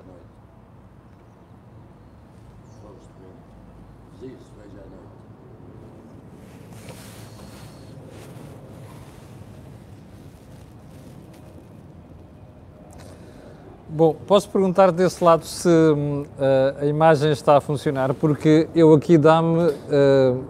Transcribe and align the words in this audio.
à 0.00 0.02
noite. 0.02 0.30
Isso, 4.22 4.52
veja 4.56 4.80
à 4.80 4.86
noite. 4.86 5.10
Bom, 13.88 14.14
posso 14.26 14.48
perguntar 14.48 14.92
desse 14.92 15.22
lado 15.22 15.44
se 15.44 15.68
a, 16.38 16.82
a 16.82 16.86
imagem 16.86 17.32
está 17.32 17.56
a 17.56 17.60
funcionar, 17.60 18.14
porque 18.14 18.68
eu 18.74 18.94
aqui 18.94 19.18
dá-me 19.18 19.68
uh, 19.68 20.44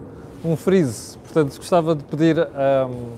um 0.45 0.55
freeze. 0.55 1.17
Portanto, 1.17 1.57
gostava 1.57 1.95
de 1.95 2.03
pedir 2.03 2.37
um, 2.37 3.15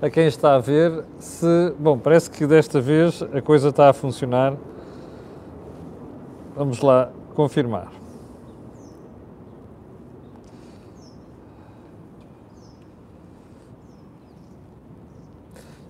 a 0.00 0.10
quem 0.10 0.26
está 0.26 0.54
a 0.54 0.58
ver 0.58 1.04
se. 1.18 1.72
Bom, 1.78 1.98
parece 1.98 2.30
que 2.30 2.46
desta 2.46 2.80
vez 2.80 3.22
a 3.22 3.40
coisa 3.40 3.68
está 3.70 3.88
a 3.88 3.92
funcionar. 3.92 4.54
Vamos 6.56 6.80
lá 6.80 7.10
confirmar. 7.34 7.92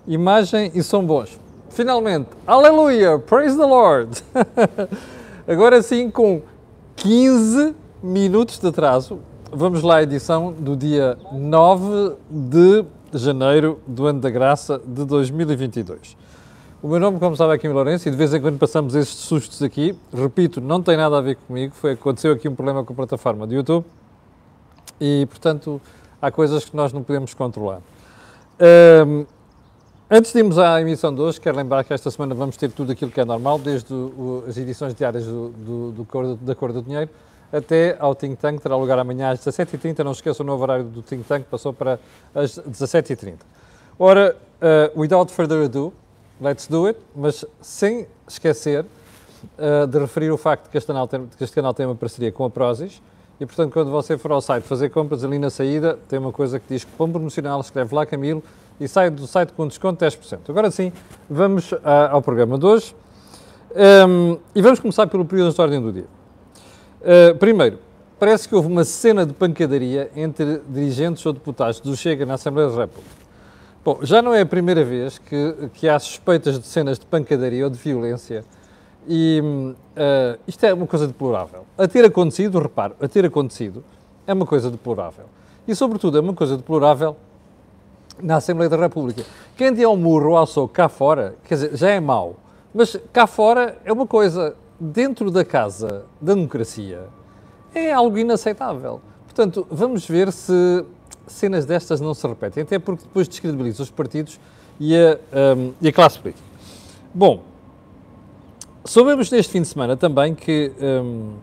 Imagem 0.05 0.71
e 0.75 0.83
som 0.83 1.05
bons. 1.05 1.39
Finalmente, 1.69 2.27
aleluia, 2.45 3.17
praise 3.17 3.57
the 3.57 3.65
Lord. 3.65 4.21
Agora 5.47 5.81
sim, 5.81 6.11
com 6.11 6.41
15 6.97 7.73
minutos 8.03 8.59
de 8.59 8.67
atraso, 8.67 9.19
vamos 9.49 9.81
lá 9.83 9.97
à 9.97 10.03
edição 10.03 10.51
do 10.51 10.75
dia 10.75 11.17
9 11.31 12.15
de 12.29 12.85
janeiro 13.13 13.79
do 13.87 14.05
ano 14.05 14.19
da 14.19 14.29
graça 14.29 14.81
de 14.85 15.05
2022. 15.05 16.17
O 16.81 16.87
meu 16.87 16.99
nome, 16.99 17.19
como 17.19 17.35
sabe, 17.35 17.55
é 17.55 17.57
Kim 17.57 17.69
Lourenço 17.69 18.07
e 18.07 18.11
de 18.11 18.17
vez 18.17 18.33
em 18.33 18.39
quando 18.39 18.59
passamos 18.59 18.93
estes 18.93 19.17
sustos 19.17 19.63
aqui. 19.63 19.97
Repito, 20.13 20.61
não 20.61 20.81
tem 20.81 20.95
nada 20.95 21.17
a 21.17 21.21
ver 21.21 21.35
comigo, 21.35 21.73
foi, 21.73 21.93
aconteceu 21.93 22.31
aqui 22.31 22.47
um 22.47 22.53
problema 22.53 22.83
com 22.83 22.93
a 22.93 22.95
plataforma 22.95 23.47
do 23.47 23.53
YouTube 23.55 23.83
e, 25.01 25.25
portanto, 25.25 25.81
há 26.21 26.29
coisas 26.29 26.65
que 26.65 26.75
nós 26.75 26.93
não 26.93 27.01
podemos 27.03 27.33
controlar. 27.33 27.81
Um, 29.05 29.25
Antes 30.09 30.31
de 30.31 30.39
irmos 30.39 30.57
à 30.57 30.79
emissão 30.79 31.13
de 31.13 31.19
hoje, 31.19 31.41
quero 31.41 31.57
lembrar 31.57 31.83
que 31.83 31.93
esta 31.93 32.09
semana 32.09 32.33
vamos 32.33 32.55
ter 32.55 32.71
tudo 32.71 32.93
aquilo 32.93 33.11
que 33.11 33.19
é 33.19 33.25
normal, 33.25 33.59
desde 33.59 33.93
o, 33.93 34.45
as 34.47 34.55
edições 34.55 34.95
diárias 34.95 35.25
do, 35.25 35.49
do, 35.49 35.91
do 35.91 36.05
Cor, 36.05 36.37
da 36.37 36.55
Cor 36.55 36.71
do 36.71 36.81
Dinheiro 36.81 37.09
até 37.51 37.97
ao 37.99 38.15
Think 38.15 38.37
Tank, 38.37 38.61
terá 38.61 38.77
lugar 38.77 38.97
amanhã 38.99 39.31
às 39.31 39.39
17h30. 39.39 40.05
Não 40.05 40.13
esqueçam, 40.13 40.45
o 40.45 40.47
novo 40.47 40.63
horário 40.63 40.85
do 40.85 41.01
Think 41.01 41.25
Tank 41.25 41.45
passou 41.51 41.73
para 41.73 41.99
as 42.33 42.57
17h30. 42.57 43.35
Ora, 43.99 44.37
uh, 44.61 44.97
without 44.97 45.29
further 45.29 45.65
ado, 45.65 45.91
let's 46.41 46.67
do 46.67 46.85
it, 46.85 46.99
mas 47.15 47.45
sem 47.61 48.07
esquecer 48.27 48.85
uh, 49.57 49.87
de 49.87 49.99
referir 49.99 50.31
o 50.31 50.37
facto 50.37 50.69
que 50.69 50.77
este, 50.77 50.87
canal 50.87 51.07
tem, 51.07 51.25
que 51.25 51.43
este 51.43 51.55
canal 51.55 51.73
tem 51.73 51.85
uma 51.85 51.95
parceria 51.95 52.31
com 52.31 52.45
a 52.45 52.49
Prozis 52.49 53.01
e, 53.39 53.45
portanto, 53.45 53.71
quando 53.71 53.91
você 53.91 54.17
for 54.17 54.31
ao 54.31 54.41
site 54.41 54.63
fazer 54.63 54.89
compras, 54.89 55.23
ali 55.23 55.37
na 55.37 55.49
saída 55.49 55.99
tem 56.07 56.17
uma 56.17 56.31
coisa 56.31 56.59
que 56.59 56.65
diz 56.67 56.83
que 56.83 56.91
pão 56.91 57.11
promocional, 57.11 57.61
escreve 57.61 57.93
lá 57.93 58.05
Camilo 58.05 58.43
e 58.79 58.87
sai 58.87 59.09
do 59.09 59.25
site 59.27 59.53
com 59.53 59.67
desconto 59.67 60.03
de 60.03 60.11
10%. 60.15 60.39
Agora 60.49 60.71
sim, 60.71 60.91
vamos 61.29 61.73
a, 61.83 62.09
ao 62.09 62.21
programa 62.21 62.57
de 62.57 62.65
hoje 62.65 62.95
um, 64.07 64.37
e 64.55 64.61
vamos 64.61 64.79
começar 64.79 65.07
pelo 65.07 65.25
período 65.25 65.53
de 65.53 65.61
ordem 65.61 65.81
do 65.81 65.91
dia. 65.91 66.05
Uh, 67.01 67.35
primeiro, 67.37 67.79
parece 68.19 68.47
que 68.47 68.55
houve 68.55 68.67
uma 68.67 68.83
cena 68.83 69.25
de 69.25 69.33
pancadaria 69.33 70.09
entre 70.15 70.61
dirigentes 70.67 71.25
ou 71.25 71.33
deputados 71.33 71.79
do 71.79 71.95
Chega 71.95 72.25
na 72.25 72.35
Assembleia 72.35 72.69
da 72.69 72.81
República. 72.81 73.26
Bom, 73.87 73.99
já 74.01 74.21
não 74.21 74.33
é 74.33 74.41
a 74.41 74.45
primeira 74.45 74.83
vez 74.83 75.17
que, 75.17 75.69
que 75.75 75.87
há 75.87 75.97
suspeitas 75.97 76.59
de 76.59 76.67
cenas 76.67 76.99
de 76.99 77.05
pancadaria 77.05 77.63
ou 77.63 77.69
de 77.69 77.77
violência 77.77 78.43
e 79.07 79.41
uh, 79.41 80.37
isto 80.45 80.61
é 80.65 80.73
uma 80.73 80.85
coisa 80.85 81.07
deplorável. 81.07 81.65
A 81.77 81.87
ter 81.87 82.03
acontecido, 82.03 82.59
reparo, 82.59 82.97
a 82.99 83.07
ter 83.07 83.23
acontecido 83.23 83.85
é 84.27 84.33
uma 84.33 84.45
coisa 84.45 84.69
deplorável. 84.69 85.23
E, 85.65 85.73
sobretudo, 85.73 86.17
é 86.17 86.19
uma 86.19 86.33
coisa 86.33 86.57
deplorável 86.57 87.15
na 88.21 88.35
Assembleia 88.35 88.69
da 88.69 88.75
República. 88.75 89.23
Quem 89.55 89.71
der 89.71 89.85
ao 89.85 89.95
murro 89.95 90.35
ao 90.35 90.45
soco 90.45 90.73
cá 90.73 90.89
fora, 90.89 91.35
quer 91.45 91.55
dizer, 91.55 91.77
já 91.77 91.89
é 91.89 92.01
mau, 92.01 92.35
mas 92.73 92.99
cá 93.13 93.25
fora 93.25 93.77
é 93.85 93.93
uma 93.93 94.05
coisa, 94.05 94.53
dentro 94.77 95.31
da 95.31 95.45
casa 95.45 96.03
da 96.19 96.33
democracia, 96.33 97.05
é 97.73 97.93
algo 97.93 98.17
inaceitável. 98.17 98.99
Portanto, 99.23 99.65
vamos 99.71 100.05
ver 100.05 100.33
se 100.33 100.83
cenas 101.27 101.65
destas 101.65 102.01
não 102.01 102.13
se 102.13 102.25
repetem, 102.27 102.63
até 102.63 102.79
porque 102.79 103.03
depois 103.03 103.27
descredibiliza 103.27 103.83
os 103.83 103.89
partidos 103.89 104.39
e 104.79 104.95
a, 104.95 105.17
um, 105.55 105.73
e 105.81 105.87
a 105.87 105.93
classe 105.93 106.19
política. 106.19 106.45
Bom, 107.13 107.43
soubemos 108.85 109.29
neste 109.31 109.51
fim 109.51 109.61
de 109.61 109.67
semana 109.67 109.97
também 109.97 110.33
que 110.33 110.71
um, 110.79 111.33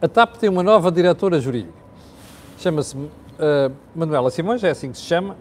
a 0.00 0.08
TAP 0.08 0.36
tem 0.36 0.48
uma 0.48 0.62
nova 0.62 0.90
diretora 0.90 1.40
jurídica. 1.40 1.78
Chama-se 2.58 2.96
uh, 2.96 3.08
Manuela 3.94 4.30
Simões, 4.30 4.62
é 4.64 4.70
assim 4.70 4.90
que 4.90 4.98
se 4.98 5.04
chama, 5.04 5.36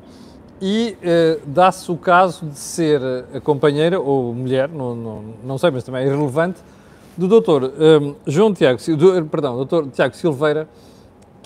e 0.62 0.97
uh, 1.02 1.42
dá-se 1.46 1.92
o 1.92 1.97
caso 1.97 2.46
de 2.47 2.58
ser 2.58 3.02
a 3.34 3.40
companheira, 3.40 4.00
ou 4.00 4.34
mulher, 4.34 4.68
não, 4.70 4.96
não, 4.96 5.24
não 5.44 5.58
sei, 5.58 5.72
mas 5.72 5.84
também 5.84 6.03
é 6.03 6.08
irrelevante, 6.08 6.59
do 7.16 7.28
doutor 7.28 7.64
um, 7.64 8.16
João 8.28 8.53
Tiago, 8.53 8.80
do, 8.96 9.26
perdão, 9.26 9.56
doutor 9.56 9.88
Tiago 9.88 10.16
Silveira, 10.16 10.68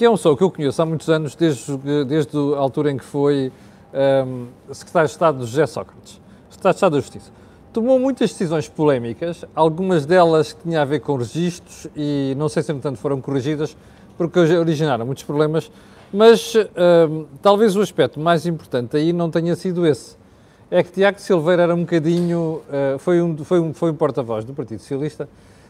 que 0.02 0.06
é 0.06 0.10
um 0.10 0.18
só 0.18 0.36
que 0.36 0.44
eu 0.44 0.50
conheço 0.50 0.82
há 0.82 0.86
muitos 0.88 1.08
anos, 1.12 1.36
desde, 1.36 1.78
desde 2.08 2.36
a 2.56 2.58
altura 2.58 2.90
em 2.90 2.98
que 2.98 3.06
foi 3.06 3.52
um, 3.94 3.98
ehm, 4.00 4.48
secretário 4.74 5.08
de 5.08 5.12
Estado 5.12 5.38
de 5.38 5.46
José 5.46 5.68
Sócrates, 5.68 6.20
secretário 6.50 6.74
de 6.74 6.78
Estado 6.78 6.94
da 6.94 7.00
Justiça. 7.02 7.32
Tomou 7.72 8.00
muitas 8.00 8.32
decisões 8.32 8.68
polémicas, 8.68 9.46
algumas 9.54 10.04
delas 10.04 10.54
que 10.54 10.64
tinham 10.64 10.82
a 10.82 10.86
ver 10.86 11.02
com 11.02 11.18
registros 11.18 11.86
e 11.96 12.34
não 12.36 12.50
sei 12.50 12.64
se, 12.64 12.72
entanto, 12.72 12.98
foram 12.98 13.22
corrigidas, 13.22 13.78
porque 14.18 14.40
originaram 14.40 15.06
muitos 15.06 15.24
problemas, 15.24 15.72
mas 16.12 16.56
uh, 16.56 17.28
talvez 17.40 17.76
o 17.76 17.82
aspecto 17.82 18.20
mais 18.20 18.48
importante 18.48 18.98
aí 18.98 19.14
não 19.14 19.30
tenha 19.30 19.56
sido 19.56 19.86
esse. 19.86 20.18
É 20.72 20.82
que 20.82 20.92
Tiago 20.92 21.22
Silveira 21.22 21.62
era 21.62 21.76
um 21.76 21.82
bocadinho, 21.82 22.64
uh, 22.96 22.98
foi 22.98 23.22
um, 23.22 23.38
foi 23.38 23.60
um, 23.60 23.72
foi 23.72 23.92
um 23.92 23.96
porta-voz 23.96 24.46
do 24.46 24.54
Partido 24.56 24.80
Socialista 24.80 25.30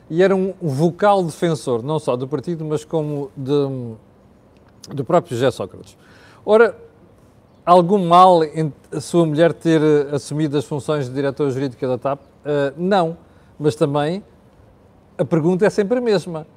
e 0.09 0.24
era 0.24 0.34
um 0.34 0.53
vocal 0.62 1.22
defensor, 1.22 1.84
não 1.84 2.00
só 2.00 2.16
do 2.16 2.30
partido, 2.30 2.63
mas 2.63 2.86
como 2.86 3.30
de, 3.36 3.52
do 4.90 5.03
próprio 5.06 5.36
José 5.36 5.52
Sócrates. 5.52 5.97
Ora, 6.46 6.75
algum 7.66 8.06
mal 8.08 8.44
em 8.44 8.74
a 8.92 9.00
sua 9.00 9.25
mulher 9.25 9.53
ter 9.53 9.81
assumido 10.14 10.58
as 10.58 10.66
funções 10.66 11.08
de 11.08 11.14
diretora 11.14 11.52
jurídica 11.52 11.88
da 11.88 11.97
TAP? 11.97 12.19
Uh, 12.19 12.74
não, 12.75 13.18
mas 13.59 13.75
também 13.75 14.24
a 15.18 15.24
pergunta 15.24 15.66
é 15.66 15.69
sempre 15.69 16.00
a 16.00 16.02
mesma 16.02 16.47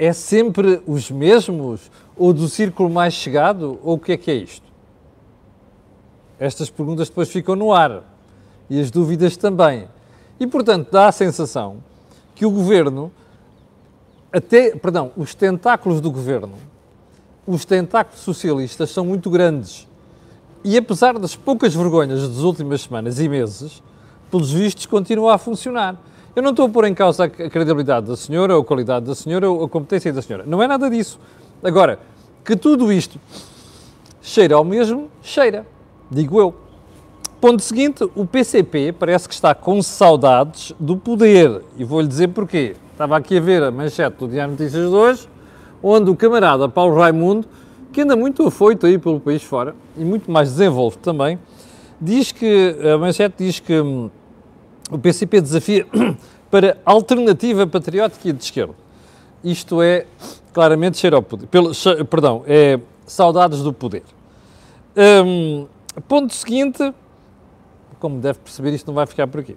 é 0.00 0.14
sempre 0.14 0.82
os 0.86 1.10
mesmos? 1.10 1.90
Ou 2.16 2.32
do 2.32 2.48
círculo 2.48 2.88
mais 2.88 3.12
chegado? 3.12 3.78
Ou 3.84 3.96
o 3.96 3.98
que 3.98 4.12
é 4.12 4.16
que 4.16 4.30
é 4.30 4.34
isto? 4.34 4.66
Estas 6.38 6.70
perguntas 6.70 7.10
depois 7.10 7.30
ficam 7.30 7.54
no 7.54 7.70
ar. 7.70 8.02
E 8.70 8.80
as 8.80 8.90
dúvidas 8.90 9.36
também. 9.36 9.88
E, 10.38 10.46
portanto, 10.46 10.90
dá 10.90 11.08
a 11.08 11.12
sensação 11.12 11.84
que 12.34 12.46
o 12.46 12.50
governo, 12.50 13.12
até, 14.32 14.74
perdão, 14.74 15.12
os 15.14 15.34
tentáculos 15.34 16.00
do 16.00 16.10
governo, 16.10 16.54
os 17.46 17.64
tentáculos 17.64 18.20
socialistas 18.20 18.90
são 18.90 19.04
muito 19.04 19.30
grandes. 19.30 19.88
E 20.62 20.76
apesar 20.76 21.18
das 21.18 21.34
poucas 21.34 21.74
vergonhas 21.74 22.28
das 22.28 22.38
últimas 22.38 22.82
semanas 22.82 23.18
e 23.18 23.28
meses, 23.28 23.82
pelos 24.30 24.52
vistos, 24.52 24.86
continua 24.86 25.34
a 25.34 25.38
funcionar. 25.38 25.96
Eu 26.36 26.42
não 26.42 26.50
estou 26.50 26.66
a 26.66 26.68
pôr 26.68 26.84
em 26.84 26.94
causa 26.94 27.24
a 27.24 27.28
credibilidade 27.28 28.06
da 28.06 28.16
senhora, 28.16 28.54
ou 28.54 28.62
a 28.62 28.64
qualidade 28.64 29.06
da 29.06 29.14
senhora, 29.14 29.50
ou 29.50 29.64
a 29.64 29.68
competência 29.68 30.12
da 30.12 30.22
senhora. 30.22 30.44
Não 30.46 30.62
é 30.62 30.68
nada 30.68 30.88
disso. 30.88 31.18
Agora, 31.62 31.98
que 32.44 32.54
tudo 32.54 32.92
isto 32.92 33.18
cheira 34.22 34.54
ao 34.54 34.64
mesmo, 34.64 35.10
cheira. 35.22 35.66
Digo 36.10 36.40
eu. 36.40 36.54
Ponto 37.40 37.62
seguinte, 37.62 38.08
o 38.14 38.26
PCP 38.26 38.92
parece 38.92 39.26
que 39.26 39.34
está 39.34 39.54
com 39.54 39.82
saudades 39.82 40.74
do 40.78 40.96
poder. 40.96 41.62
E 41.76 41.84
vou-lhe 41.84 42.06
dizer 42.06 42.28
porquê. 42.28 42.76
Estava 42.92 43.16
aqui 43.16 43.38
a 43.38 43.40
ver 43.40 43.62
a 43.62 43.70
manchete 43.70 44.18
do 44.18 44.28
Diário 44.28 44.52
Notícias 44.52 44.88
de 44.88 44.94
hoje, 44.94 45.28
onde 45.82 46.10
o 46.10 46.16
camarada 46.16 46.68
Paulo 46.68 46.96
Raimundo, 46.96 47.46
que 47.92 48.02
anda 48.02 48.16
muito 48.16 48.46
afoito 48.46 48.86
aí 48.86 48.98
pelo 48.98 49.20
país 49.20 49.42
fora, 49.42 49.74
e 49.96 50.04
muito 50.04 50.30
mais 50.30 50.50
desenvolvido 50.50 51.00
também, 51.00 51.38
diz 52.00 52.32
que, 52.32 52.76
a 52.92 52.98
manchete 52.98 53.36
diz 53.38 53.60
que 53.60 53.80
hum, 53.80 54.10
o 54.90 54.98
PCP 54.98 55.40
desafia 55.40 55.86
para 56.50 56.78
alternativa 56.84 57.66
patriótica 57.66 58.28
e 58.28 58.32
de 58.32 58.42
esquerda. 58.42 58.74
Isto 59.42 59.80
é 59.82 60.06
claramente 60.52 60.98
cheiro 60.98 61.16
ao 61.16 61.22
poder. 61.22 61.46
Pelo, 61.46 61.72
perdão, 62.08 62.42
é 62.46 62.78
saudades 63.06 63.62
do 63.62 63.72
poder. 63.72 64.02
Um, 64.96 65.66
ponto 66.08 66.34
seguinte, 66.34 66.92
como 67.98 68.20
deve 68.20 68.38
perceber, 68.40 68.72
isto 68.74 68.86
não 68.86 68.94
vai 68.94 69.06
ficar 69.06 69.26
por 69.26 69.40
aqui. 69.40 69.56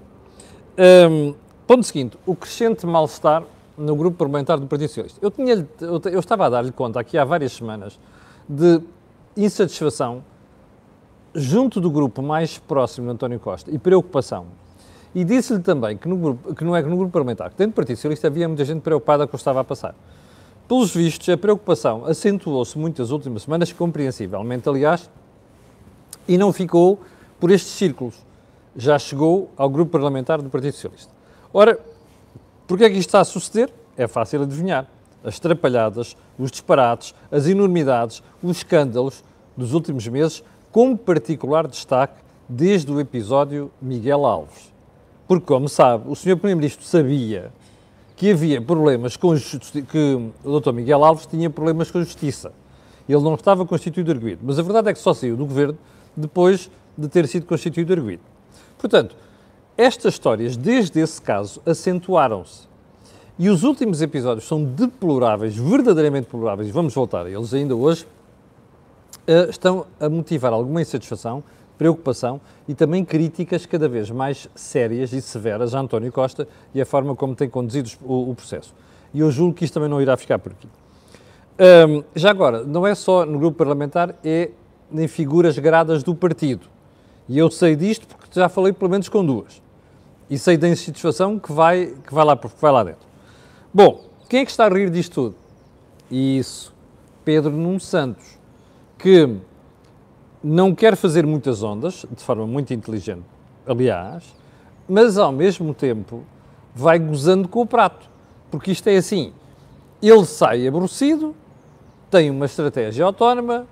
Um, 1.10 1.34
ponto 1.68 1.84
seguinte, 1.84 2.18
o 2.26 2.36
crescente 2.36 2.86
mal-estar 2.86 3.44
no 3.78 3.96
grupo 3.96 4.18
parlamentar 4.18 4.60
do 4.60 4.68
Partido 4.68 4.90
Socialista. 4.90 5.20
Eu, 5.22 5.32
tinha, 5.32 5.68
eu, 5.82 6.02
eu 6.12 6.20
estava 6.20 6.46
a 6.46 6.50
dar-lhe 6.50 6.72
conta 6.72 7.00
aqui 7.00 7.18
há 7.18 7.26
várias 7.26 7.54
semanas 7.54 8.00
de 8.48 8.82
insatisfação 9.36 10.24
junto 11.34 11.82
do 11.82 11.90
grupo 11.90 12.22
mais 12.22 12.58
próximo 12.60 13.08
de 13.08 13.14
António 13.14 13.40
Costa 13.40 13.72
e 13.72 13.80
preocupação 13.80 14.46
E 15.16 15.24
disse-lhe 15.24 15.60
também 15.60 15.98
que, 15.98 16.08
no 16.08 16.18
grupo, 16.18 16.56
que 16.56 16.64
não 16.64 16.76
é 16.76 16.82
que 16.82 16.90
no 16.90 16.98
grupo 16.98 17.12
parlamentar, 17.12 17.50
que 17.52 17.58
dentro 17.58 17.74
do 17.74 17.76
Partido 17.76 17.96
Socialista 17.98 18.28
havia 18.28 18.48
muita 18.48 18.66
gente 18.66 18.82
preocupada 18.82 19.26
com 19.26 19.30
o 19.30 19.38
que 19.38 19.42
estava 19.42 19.60
a 19.60 19.64
passar. 19.64 19.96
Pelos 20.68 20.94
vistos, 20.94 21.28
a 21.30 21.38
preocupação 21.38 22.06
acentuou-se 22.06 22.78
muitas 22.78 23.12
últimas 23.12 23.44
semanas, 23.44 23.72
compreensivelmente, 23.72 24.68
aliás, 24.68 25.10
e 26.28 26.38
não 26.38 26.52
ficou 26.52 27.00
por 27.40 27.52
estes 27.52 27.74
círculos. 27.74 28.16
Já 28.76 28.98
chegou 28.98 29.52
ao 29.56 29.70
grupo 29.70 29.92
parlamentar 29.92 30.42
do 30.42 30.50
Partido 30.50 30.74
Socialista. 30.74 31.12
Ora, 31.54 31.80
porquê 32.68 32.86
é 32.86 32.90
que 32.90 32.98
isto 32.98 33.10
está 33.10 33.22
a 33.22 33.26
suceder? 33.26 33.72
É 33.98 34.08
fácil 34.08 34.44
adivinhar. 34.44 34.88
As 35.24 35.40
trapalhadas, 35.40 36.18
os 36.38 36.52
disparates, 36.52 37.16
as 37.32 37.48
enormidades, 37.48 38.22
os 38.42 38.58
escândalos 38.58 39.24
dos 39.56 39.74
últimos 39.74 40.08
meses, 40.08 40.44
com 40.72 40.98
particular 40.98 41.68
destaque 41.68 42.22
desde 42.50 42.92
o 42.92 43.00
episódio 43.00 43.72
Miguel 43.82 44.26
Alves. 44.26 44.74
Porque, 45.28 45.46
como 45.46 45.70
sabe, 45.70 46.10
o 46.10 46.16
Sr. 46.16 46.36
Primeiro-Ministro 46.36 46.86
sabia 46.86 47.52
que 48.16 48.32
havia 48.32 48.62
problemas 48.62 49.16
com 49.16 49.34
que 49.90 50.32
o 50.44 50.60
Dr. 50.60 50.72
Miguel 50.72 51.04
Alves 51.04 51.26
tinha 51.26 51.50
problemas 51.50 51.90
com 51.90 52.00
a 52.00 52.04
justiça. 52.04 52.52
Ele 53.08 53.22
não 53.22 53.36
estava 53.36 53.66
constituído 53.66 54.12
arguído. 54.12 54.42
Mas 54.44 54.60
a 54.60 54.62
verdade 54.62 54.90
é 54.90 54.94
que 54.94 55.00
só 55.00 55.14
saiu 55.14 55.36
do 55.36 55.46
governo 55.46 55.78
depois 56.16 56.70
de 56.98 57.08
ter 57.08 57.28
sido 57.28 57.46
constituído 57.46 57.92
arguído. 57.94 58.22
Portanto, 58.78 59.16
estas 59.78 60.14
histórias, 60.14 60.56
desde 60.56 61.00
esse 61.00 61.22
caso, 61.22 61.62
acentuaram-se. 61.66 62.68
E 63.38 63.50
os 63.50 63.64
últimos 63.64 64.02
episódios 64.02 64.48
são 64.48 64.64
deploráveis, 64.64 65.56
verdadeiramente 65.56 66.26
deploráveis, 66.26 66.70
vamos 66.70 66.94
voltar 66.94 67.26
a 67.26 67.30
eles 67.30 67.52
ainda 67.54 67.76
hoje, 67.76 68.06
eh, 69.26 69.48
estão 69.50 69.88
a 70.00 70.08
motivar 70.08 70.54
alguma 70.54 70.82
insatisfação, 70.82 71.44
preocupação 71.78 72.40
e 72.68 72.76
também 72.76 73.04
críticas 73.04 73.66
cada 73.66 73.90
vez 73.90 74.12
mais 74.12 74.48
sérias 74.54 75.14
e 75.14 75.22
severas 75.22 75.74
a 75.74 75.80
António 75.80 76.12
Costa 76.12 76.48
e 76.76 76.82
a 76.82 76.86
forma 76.86 77.16
como 77.16 77.36
tem 77.36 77.50
conduzido 77.50 77.90
o, 78.04 78.30
o 78.30 78.36
processo. 78.36 78.76
E 79.14 79.22
eu 79.22 79.32
julgo 79.32 79.56
que 79.56 79.66
isto 79.66 79.74
também 79.74 79.90
não 79.90 80.02
irá 80.02 80.16
ficar 80.16 80.38
por 80.38 80.52
aqui. 80.52 80.68
Um, 81.88 82.04
já 82.16 82.30
agora, 82.30 82.64
não 82.64 82.86
é 82.86 82.94
só 82.94 83.26
no 83.26 83.40
grupo 83.40 83.58
parlamentar, 83.58 84.14
é 84.24 84.52
em 84.92 85.08
figuras 85.08 85.58
gradas 85.58 86.04
do 86.04 86.14
partido. 86.14 86.68
E 87.28 87.38
eu 87.40 87.50
sei 87.50 87.76
disto 87.76 88.06
porque 88.06 88.28
já 88.40 88.50
falei 88.50 88.74
pelo 88.74 88.92
menos 88.92 89.10
com 89.10 89.26
duas. 89.26 89.63
E 90.34 90.40
sei 90.40 90.58
da 90.58 90.68
insatisfação 90.68 91.38
que 91.38 91.52
vai, 91.52 91.94
que 92.08 92.12
vai, 92.12 92.26
lá, 92.26 92.36
que 92.36 92.50
vai 92.60 92.72
lá 92.72 92.84
dentro. 92.84 93.06
Bom, 93.72 94.04
quem 94.28 94.40
é 94.40 94.46
que 94.46 94.50
está 94.50 94.66
a 94.66 94.68
rir 94.68 94.90
disto 94.90 95.14
tudo? 95.14 95.36
Isso, 96.10 96.74
Pedro 97.24 97.52
Nuno 97.52 97.80
Santos, 97.80 98.40
que 98.98 99.38
não 100.44 100.74
quer 100.74 100.96
fazer 100.96 101.24
muitas 101.24 101.62
ondas, 101.62 102.04
de 102.10 102.24
forma 102.24 102.48
muito 102.48 102.74
inteligente, 102.74 103.22
aliás, 103.64 104.24
mas 104.90 105.20
ao 105.20 105.32
mesmo 105.32 105.72
tempo 105.72 106.24
vai 106.74 106.98
gozando 106.98 107.48
com 107.48 107.62
o 107.62 107.68
prato. 107.68 108.10
Porque 108.50 108.72
isto 108.72 108.88
é 108.88 108.98
assim: 108.98 109.32
ele 110.02 110.26
sai 110.26 110.68
aborrecido, 110.68 111.36
tem 112.10 112.32
uma 112.32 112.48
estratégia 112.48 113.06
autónoma 113.06 113.68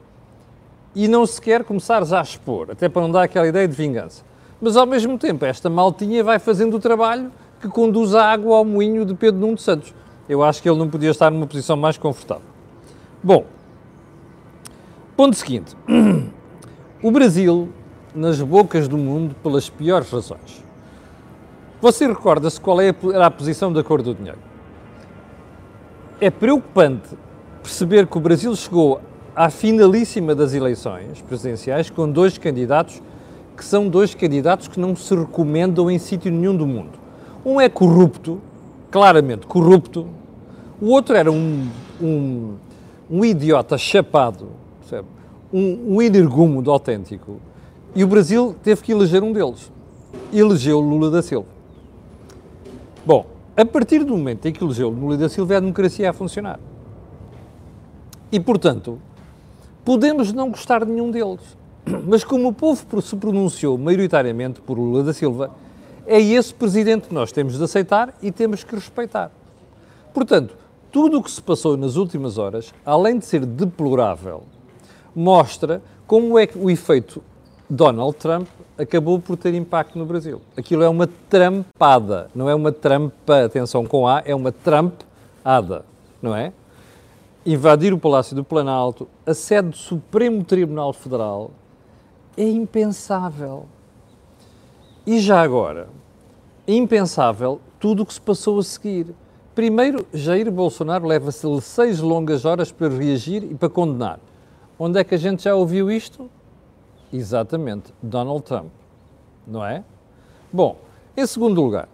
e 0.94 1.08
não 1.08 1.26
se 1.26 1.42
quer 1.42 1.64
começar 1.64 2.06
já 2.06 2.20
a 2.20 2.22
expor, 2.22 2.70
até 2.70 2.88
para 2.88 3.02
não 3.02 3.12
dar 3.12 3.24
aquela 3.24 3.48
ideia 3.48 3.68
de 3.68 3.76
vingança. 3.76 4.30
Mas 4.62 4.78
ao 4.78 4.86
mesmo 4.86 5.18
tempo, 5.18 5.44
esta 5.44 5.70
maltinha 5.70 6.24
vai 6.24 6.38
fazendo 6.38 6.78
o 6.78 6.80
trabalho 6.80 7.32
que 7.60 7.68
conduz 7.68 8.14
a 8.14 8.32
água 8.32 8.58
ao 8.58 8.64
moinho 8.64 9.04
de 9.04 9.16
Pedro 9.16 9.42
Nuno 9.42 9.58
Santos. 9.58 9.94
Eu 10.30 10.44
acho 10.44 10.62
que 10.62 10.70
ele 10.70 10.78
não 10.78 10.88
podia 10.88 11.10
estar 11.10 11.32
numa 11.32 11.48
posição 11.48 11.76
mais 11.76 11.98
confortável. 11.98 12.44
Bom, 13.24 13.46
ponto 15.18 15.36
seguinte. 15.36 15.76
O 17.04 17.10
Brasil, 17.10 17.70
nas 18.14 18.40
bocas 18.40 18.88
do 18.88 18.96
mundo, 18.96 19.36
pelas 19.42 19.68
piores 19.68 20.08
razões. 20.12 20.64
Você 21.82 22.06
recorda-se 22.06 22.62
qual 22.62 22.80
é 22.80 22.94
a 23.20 23.32
posição 23.32 23.74
da 23.74 23.84
cor 23.84 24.04
do 24.04 24.14
dinheiro? 24.14 24.38
É 26.20 26.30
preocupante 26.30 27.10
perceber 27.64 28.06
que 28.06 28.16
o 28.16 28.22
Brasil 28.22 28.56
chegou 28.56 29.02
à 29.36 29.50
finalíssima 29.50 30.36
das 30.36 30.54
eleições 30.54 31.24
presidenciais 31.24 31.90
com 31.90 32.08
dois 32.08 32.38
candidatos 32.38 33.02
que 33.56 33.64
são 33.64 33.88
dois 33.88 34.16
candidatos 34.16 34.68
que 34.68 34.80
não 34.80 34.96
se 34.96 35.16
recomendam 35.16 35.90
em 35.90 36.00
sítio 36.00 36.32
nenhum 36.32 36.56
do 36.56 36.66
mundo. 36.66 37.00
Um 37.46 37.60
é 37.60 37.70
corrupto, 37.70 38.40
claramente 38.90 39.46
corrupto, 39.46 40.08
o 40.82 40.88
outro 40.88 41.16
era 41.16 41.32
um, 41.32 41.68
um, 42.02 42.56
um 43.10 43.26
idiota 43.26 43.78
chapado, 43.78 44.50
percebe? 44.80 45.08
um, 45.54 45.96
um 45.96 46.02
energumo 46.02 46.68
autêntico. 46.70 47.40
E 47.96 48.04
o 48.04 48.08
Brasil 48.08 48.56
teve 48.64 48.82
que 48.82 48.92
eleger 48.92 49.22
um 49.22 49.34
deles. 49.34 49.72
Elegeu 50.32 50.80
Lula 50.80 51.12
da 51.12 51.22
Silva. 51.22 51.48
Bom, 53.06 53.26
a 53.56 53.66
partir 53.66 54.04
do 54.04 54.16
momento 54.16 54.46
em 54.46 54.54
que 54.54 54.64
elegeu 54.64 54.90
Lula 54.90 55.18
da 55.18 55.28
Silva, 55.28 55.58
a 55.58 55.60
democracia 55.60 56.10
a 56.10 56.14
funcionar. 56.14 56.60
E, 58.32 58.40
portanto, 58.40 58.98
podemos 59.84 60.32
não 60.32 60.50
gostar 60.50 60.86
de 60.86 60.92
nenhum 60.92 61.12
deles. 61.12 61.42
Mas 62.08 62.24
como 62.24 62.50
o 62.50 62.54
povo 62.54 63.02
se 63.02 63.16
pronunciou 63.16 63.78
maioritariamente 63.78 64.62
por 64.62 64.78
Lula 64.78 65.04
da 65.04 65.14
Silva, 65.14 65.52
é 66.06 66.20
esse 66.20 66.54
presidente 66.54 67.08
que 67.08 67.14
nós 67.14 67.32
temos 67.32 67.58
de 67.58 67.64
aceitar 67.64 68.14
e 68.22 68.32
temos 68.32 68.64
que 68.64 68.76
respeitar. 68.76 69.32
Portanto, 70.14 70.56
tudo 70.92 71.20
o 71.20 71.24
que 71.24 71.32
se 71.32 71.42
passou 71.42 71.78
nas 71.78 71.96
últimas 71.96 72.38
horas, 72.38 72.74
além 72.86 73.18
de 73.18 73.26
ser 73.26 73.46
deplorável 73.46 74.44
mostra 75.16 75.82
como 76.06 76.38
é 76.38 76.46
que 76.46 76.58
o 76.58 76.70
efeito 76.70 77.24
Donald 77.70 78.18
Trump 78.18 78.48
acabou 78.78 79.20
por 79.20 79.38
ter 79.38 79.54
impacto 79.54 79.98
no 79.98 80.06
Brasil. 80.06 80.42
Aquilo 80.58 80.84
é 80.84 80.90
uma 80.90 81.08
trampada, 81.30 82.30
não 82.36 82.50
é 82.50 82.56
uma 82.56 82.72
trampa, 82.72 83.46
atenção 83.46 83.86
com 83.86 84.06
A, 84.06 84.22
é 84.26 84.36
uma 84.36 84.52
trampada, 84.52 85.86
não 86.22 86.36
é? 86.36 86.52
Invadir 87.46 87.94
o 87.94 87.98
Palácio 87.98 88.36
do 88.36 88.44
Planalto, 88.44 89.08
a 89.26 89.34
sede 89.34 89.70
do 89.70 89.78
Supremo 89.78 90.44
Tribunal 90.44 90.92
Federal, 90.92 91.52
é 92.38 92.48
impensável. 92.48 93.66
E 95.06 95.20
já 95.20 95.42
agora, 95.42 95.90
impensável 96.68 97.60
tudo 97.80 98.04
o 98.04 98.06
que 98.06 98.14
se 98.14 98.22
passou 98.22 98.60
a 98.60 98.64
seguir. 98.64 99.08
Primeiro, 99.56 100.06
Jair 100.14 100.50
Bolsonaro 100.52 101.06
leva-se 101.06 101.46
seis 101.62 102.00
longas 102.00 102.46
horas 102.46 102.72
para 102.72 102.88
reagir 102.88 103.44
e 103.44 103.56
para 103.56 103.70
condenar. 103.70 104.20
Onde 104.78 105.00
é 105.00 105.04
que 105.04 105.16
a 105.16 105.18
gente 105.18 105.44
já 105.44 105.56
ouviu 105.56 105.92
isto? 105.92 106.30
Exatamente, 107.12 107.94
Donald 108.02 108.44
Trump, 108.44 108.72
não 109.46 109.66
é? 109.66 109.84
Bom, 110.52 110.78
em 111.16 111.26
segundo 111.26 111.62
lugar, 111.62 111.90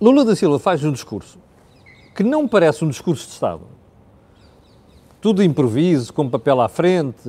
Lula 0.00 0.24
da 0.24 0.36
Silva 0.36 0.58
faz 0.58 0.84
um 0.84 0.92
discurso 0.92 1.38
que 2.14 2.22
não 2.22 2.46
parece 2.46 2.84
um 2.84 2.88
discurso 2.88 3.26
de 3.26 3.32
Estado. 3.32 3.62
Tudo 5.20 5.42
improviso, 5.42 6.12
com 6.12 6.28
papel 6.28 6.60
à 6.60 6.68
frente, 6.68 7.28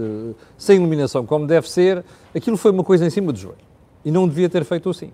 sem 0.57 0.77
iluminação 0.77 1.25
como 1.25 1.47
deve 1.47 1.69
ser, 1.69 2.03
aquilo 2.35 2.55
foi 2.55 2.71
uma 2.71 2.83
coisa 2.83 3.05
em 3.05 3.09
cima 3.09 3.33
do 3.33 3.39
joelho. 3.39 3.57
E 4.05 4.11
não 4.11 4.27
devia 4.27 4.49
ter 4.49 4.63
feito 4.63 4.89
assim. 4.89 5.11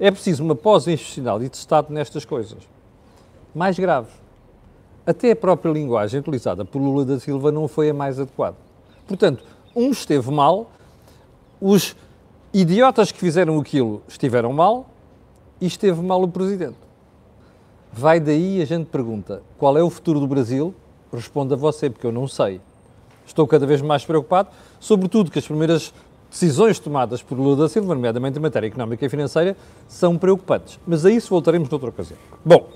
É 0.00 0.10
preciso 0.10 0.42
uma 0.42 0.54
pós-institucional 0.54 1.42
e 1.42 1.48
de 1.48 1.56
Estado 1.56 1.92
nestas 1.92 2.24
coisas. 2.24 2.58
Mais 3.54 3.78
grave 3.78 4.08
até 5.06 5.32
a 5.32 5.36
própria 5.36 5.70
linguagem 5.70 6.20
utilizada 6.20 6.64
por 6.64 6.80
Lula 6.80 7.04
da 7.04 7.20
Silva 7.20 7.52
não 7.52 7.68
foi 7.68 7.90
a 7.90 7.94
mais 7.94 8.18
adequada. 8.18 8.56
Portanto, 9.06 9.44
um 9.76 9.90
esteve 9.90 10.30
mal, 10.30 10.70
os 11.60 11.94
idiotas 12.52 13.12
que 13.12 13.18
fizeram 13.18 13.58
aquilo 13.58 14.02
estiveram 14.08 14.52
mal 14.52 14.86
e 15.60 15.66
esteve 15.66 16.00
mal 16.00 16.22
o 16.22 16.28
Presidente. 16.28 16.76
Vai 17.92 18.18
daí 18.18 18.62
a 18.62 18.64
gente 18.64 18.86
pergunta, 18.86 19.42
qual 19.58 19.76
é 19.76 19.82
o 19.82 19.90
futuro 19.90 20.18
do 20.18 20.26
Brasil? 20.26 20.74
Responda 21.14 21.56
você, 21.56 21.88
porque 21.88 22.06
eu 22.06 22.12
não 22.12 22.26
sei. 22.28 22.60
Estou 23.26 23.46
cada 23.46 23.66
vez 23.66 23.80
mais 23.80 24.04
preocupado, 24.04 24.48
sobretudo 24.78 25.30
que 25.30 25.38
as 25.38 25.46
primeiras 25.46 25.94
decisões 26.30 26.78
tomadas 26.78 27.22
por 27.22 27.38
Lula 27.38 27.56
da 27.56 27.68
Silva, 27.68 27.94
nomeadamente 27.94 28.38
em 28.38 28.42
matéria 28.42 28.66
económica 28.66 29.06
e 29.06 29.08
financeira, 29.08 29.56
são 29.88 30.18
preocupantes. 30.18 30.78
Mas 30.86 31.06
a 31.06 31.10
isso 31.10 31.30
voltaremos 31.30 31.70
noutra 31.70 31.88
ocasião. 31.88 32.18
Bom, 32.44 32.68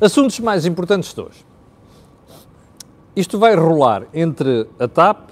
Assuntos 0.00 0.40
mais 0.40 0.66
importantes 0.66 1.14
de 1.14 1.20
hoje. 1.20 1.46
Isto 3.14 3.38
vai 3.38 3.54
rolar 3.54 4.02
entre 4.12 4.66
a 4.78 4.88
TAP, 4.88 5.30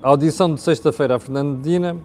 a 0.00 0.08
audição 0.08 0.54
de 0.54 0.60
sexta-feira 0.60 1.16
a 1.16 1.18
Fernando 1.18 1.58
Medina, 1.58 1.96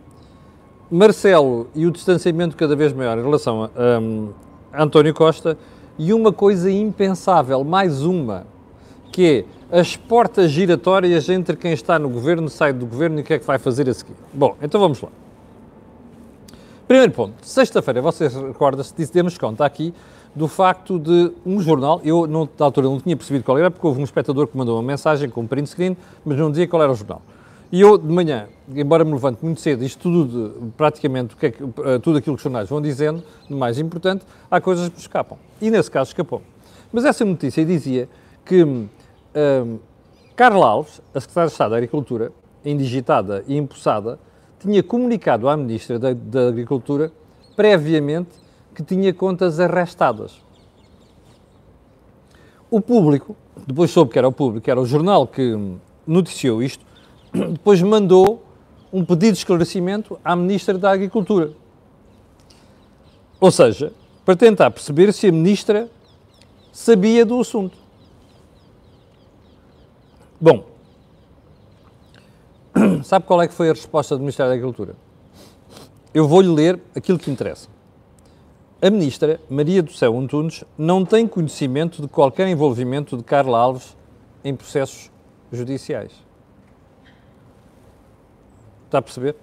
Marcelo 0.89 1.67
e 1.75 1.85
o 1.85 1.91
distanciamento 1.91 2.57
cada 2.57 2.75
vez 2.75 2.91
maior 2.93 3.17
em 3.17 3.21
relação 3.21 3.69
a, 3.75 4.00
um, 4.00 4.33
a 4.73 4.83
António 4.83 5.13
Costa 5.13 5.55
e 5.97 6.12
uma 6.13 6.33
coisa 6.33 6.69
impensável, 6.71 7.63
mais 7.63 8.01
uma, 8.01 8.47
que 9.13 9.46
é 9.72 9.79
as 9.79 9.96
portas 9.96 10.51
giratórias 10.51 11.29
entre 11.29 11.55
quem 11.55 11.72
está 11.72 11.98
no 11.98 12.10
governo, 12.10 12.50
sai 12.50 12.74
do 12.74 12.86
governo 12.86 13.20
e 13.20 13.22
o 13.22 13.24
que 13.24 13.36
é 13.36 13.39
que 13.39 13.46
vai 13.46 13.60
fazer 13.60 13.88
a 13.88 13.93
seguir. 13.93 14.15
Bom, 14.34 14.58
então 14.62 14.82
vamos 14.82 15.00
lá. 15.00 15.10
Primeiro 16.88 17.13
ponto, 17.13 17.36
sexta-feira, 17.41 18.01
vocês 18.01 18.36
recordam-se, 18.36 18.93
demos 19.13 19.38
conta 19.38 19.65
aqui 19.65 19.93
do 20.36 20.48
facto 20.48 20.98
de 20.98 21.32
um 21.46 21.62
jornal, 21.62 22.01
eu 22.03 22.25
não, 22.25 22.50
na 22.58 22.65
altura 22.65 22.88
não 22.88 23.00
tinha 23.00 23.15
percebido 23.15 23.46
qual 23.46 23.58
era, 23.58 23.70
porque 23.70 23.86
houve 23.86 24.01
um 24.01 24.03
espectador 24.03 24.48
que 24.48 24.58
mandou 24.58 24.75
uma 24.75 24.84
mensagem 24.84 25.29
com 25.29 25.41
um 25.41 25.48
print 25.48 25.70
screen, 25.70 25.96
mas 26.25 26.38
não 26.38 26.50
dizia 26.50 26.67
qual 26.67 26.82
era 26.82 26.91
o 26.91 26.96
jornal. 26.96 27.22
E 27.72 27.82
eu, 27.82 27.98
de 27.98 28.12
manhã, 28.12 28.48
embora 28.75 29.03
me 29.03 29.12
levante 29.12 29.43
muito 29.43 29.62
cedo, 29.62 29.84
isto 29.84 30.01
tudo, 30.01 30.50
de, 30.50 30.72
praticamente, 30.77 31.36
que 31.36 31.46
é 31.48 31.51
que, 31.51 31.63
uh, 31.63 31.72
tudo 32.01 32.17
aquilo 32.17 32.36
que 32.36 32.39
os 32.39 32.43
jornais 32.43 32.70
vão 32.70 32.82
dizendo, 32.82 33.24
de 33.48 33.55
mais 33.55 33.79
importante, 33.79 34.25
há 34.50 34.60
coisas 34.60 34.89
que 34.89 34.96
me 34.96 35.01
escapam. 35.01 35.38
E 35.62 35.72
nesse 35.72 35.89
caso 35.89 36.10
escapou. 36.10 36.41
Mas 36.91 37.05
essa 37.05 37.25
notícia 37.25 37.65
dizia 37.65 38.08
que 38.46 38.88
um, 39.36 39.80
Carla 40.36 40.66
Alves, 40.66 41.02
a 41.13 41.20
Secretária 41.20 41.48
de 41.48 41.54
Estado 41.54 41.72
da 41.72 41.78
Agricultura, 41.78 42.32
indigitada 42.66 43.44
e 43.48 43.58
empossada, 43.58 44.20
tinha 44.60 44.82
comunicado 44.82 45.50
à 45.50 45.58
Ministra 45.58 46.00
da, 46.00 46.13
da 46.13 46.48
Agricultura, 46.48 47.12
previamente, 47.56 48.32
que 48.74 48.84
tinha 48.84 49.13
contas 49.13 49.60
arrestadas. 49.60 50.42
O 52.72 52.82
público, 52.82 53.36
depois 53.68 53.92
soube 53.92 54.12
que 54.12 54.18
era 54.18 54.28
o 54.28 54.32
público, 54.32 54.70
era 54.70 54.82
o 54.82 54.86
jornal 54.86 55.28
que 55.28 55.56
noticiou 56.08 56.63
isto, 56.63 56.86
depois 57.32 57.82
mandou 57.82 58.44
um 58.92 59.04
pedido 59.04 59.34
de 59.34 59.40
esclarecimento 59.40 60.20
à 60.24 60.36
Ministra 60.36 60.78
da 60.78 60.92
Agricultura. 60.92 61.52
Ou 63.40 63.52
seja, 63.52 63.92
para 64.24 64.36
tentar 64.36 64.72
perceber 64.72 65.12
se 65.12 65.28
a 65.28 65.32
Ministra 65.32 65.90
sabia 66.72 67.25
do 67.25 67.40
assunto. 67.40 67.83
Bom, 70.43 70.65
sabe 73.01 73.25
qual 73.25 73.41
é 73.41 73.47
que 73.47 73.53
foi 73.53 73.69
a 73.69 73.71
resposta 73.71 74.17
do 74.17 74.19
Ministério 74.19 74.50
da 74.51 74.55
Agricultura? 74.55 74.93
Eu 76.13 76.27
vou-lhe 76.27 76.50
ler 76.50 76.81
aquilo 76.93 77.17
que 77.17 77.31
interessa. 77.31 77.69
A 78.81 78.89
Ministra, 78.89 79.39
Maria 79.50 79.81
do 79.81 79.93
Céu 79.93 80.19
Antunes, 80.19 80.65
não 80.77 81.05
tem 81.05 81.29
conhecimento 81.29 82.01
de 82.01 82.09
qualquer 82.09 82.45
envolvimento 82.50 83.15
de 83.15 83.23
Carla 83.23 83.57
Alves 83.57 83.95
em 84.43 84.53
processos 84.53 85.09
judiciais. 85.50 86.12
Está 88.83 88.97
a 88.97 89.01
perceber? 89.01 89.38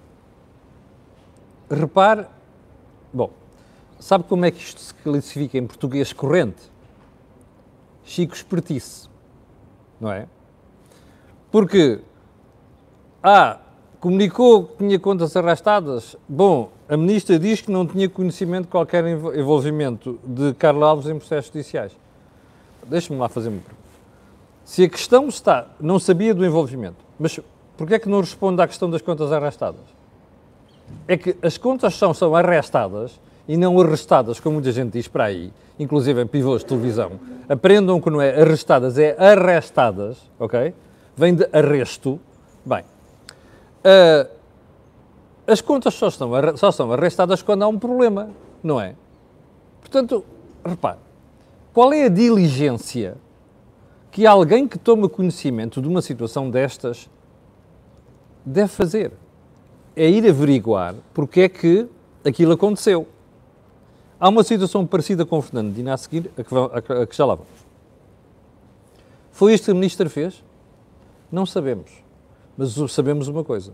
Repare, 1.70 2.26
bom, 3.10 3.30
sabe 3.98 4.24
como 4.24 4.44
é 4.44 4.50
que 4.50 4.60
isto 4.60 4.82
se 4.82 4.92
classifica 4.96 5.56
em 5.56 5.66
português 5.66 6.12
corrente? 6.12 6.70
Chico 8.04 8.34
Espertice, 8.34 9.08
não 9.98 10.12
é? 10.12 10.28
Porque, 11.50 12.00
ah, 13.22 13.58
comunicou 14.00 14.64
que 14.64 14.78
tinha 14.78 14.98
contas 14.98 15.36
arrastadas. 15.36 16.16
Bom, 16.28 16.70
a 16.88 16.96
ministra 16.96 17.38
diz 17.38 17.60
que 17.60 17.70
não 17.70 17.86
tinha 17.86 18.08
conhecimento 18.08 18.64
de 18.64 18.70
qualquer 18.70 19.04
envolvimento 19.06 20.18
de 20.24 20.54
Carlos 20.54 20.82
Alves 20.82 21.06
em 21.06 21.18
processos 21.18 21.46
judiciais. 21.46 21.92
Deixe-me 22.86 23.18
lá 23.18 23.28
fazer 23.28 23.48
uma 23.48 23.60
pergunta. 23.60 23.80
Se 24.64 24.84
a 24.84 24.88
questão 24.88 25.28
está, 25.28 25.66
não 25.80 25.98
sabia 25.98 26.34
do 26.34 26.44
envolvimento, 26.44 26.96
mas 27.18 27.40
Porquê 27.80 27.94
é 27.94 27.98
que 27.98 28.10
não 28.10 28.20
responde 28.20 28.60
à 28.60 28.66
questão 28.66 28.90
das 28.90 29.00
contas 29.00 29.32
arrestadas? 29.32 29.80
É 31.08 31.16
que 31.16 31.34
as 31.40 31.56
contas 31.56 31.94
são, 31.94 32.12
são 32.12 32.36
arrestadas 32.36 33.18
e 33.48 33.56
não 33.56 33.80
arrestadas, 33.80 34.38
como 34.38 34.56
muita 34.56 34.70
gente 34.70 34.92
diz 34.92 35.08
para 35.08 35.24
aí, 35.24 35.50
inclusive 35.78 36.20
em 36.20 36.26
pivôs 36.26 36.60
de 36.60 36.66
televisão. 36.66 37.12
Aprendam 37.48 37.98
que 37.98 38.10
não 38.10 38.20
é 38.20 38.38
arrestadas, 38.38 38.98
é 38.98 39.16
arrestadas, 39.18 40.18
ok? 40.38 40.74
Vem 41.20 41.34
de 41.34 41.48
arresto. 41.52 42.18
Bem, 42.64 42.82
uh, 43.84 44.30
as 45.46 45.60
contas 45.60 45.92
só, 45.94 46.08
estão, 46.08 46.30
só 46.56 46.72
são 46.72 46.90
arrestadas 46.92 47.42
quando 47.42 47.62
há 47.62 47.68
um 47.68 47.78
problema, 47.78 48.30
não 48.62 48.80
é? 48.80 48.94
Portanto, 49.80 50.24
repare, 50.64 50.98
qual 51.72 51.92
é 51.92 52.04
a 52.04 52.08
diligência 52.08 53.16
que 54.10 54.26
alguém 54.26 54.66
que 54.66 54.78
toma 54.78 55.08
conhecimento 55.08 55.80
de 55.80 55.88
uma 55.88 56.02
situação 56.02 56.50
destas 56.50 57.08
deve 58.44 58.68
fazer. 58.68 59.12
É 59.94 60.08
ir 60.08 60.28
averiguar 60.28 60.94
porque 61.12 61.42
é 61.42 61.48
que 61.48 61.86
aquilo 62.24 62.52
aconteceu. 62.52 63.06
Há 64.18 64.28
uma 64.28 64.42
situação 64.42 64.86
parecida 64.86 65.24
com 65.24 65.38
o 65.38 65.42
Fernando 65.42 65.74
Dina 65.74 65.94
a 65.94 65.96
seguir, 65.96 66.30
a 66.36 67.06
que, 67.06 67.16
já 67.16 67.24
lá 67.24 67.34
vamos. 67.34 67.52
Foi 69.32 69.54
isto 69.54 69.66
que 69.66 69.70
a 69.70 69.74
Ministra 69.74 70.08
fez? 70.10 70.42
Não 71.30 71.46
sabemos. 71.46 71.90
Mas 72.56 72.74
sabemos 72.92 73.28
uma 73.28 73.44
coisa. 73.44 73.72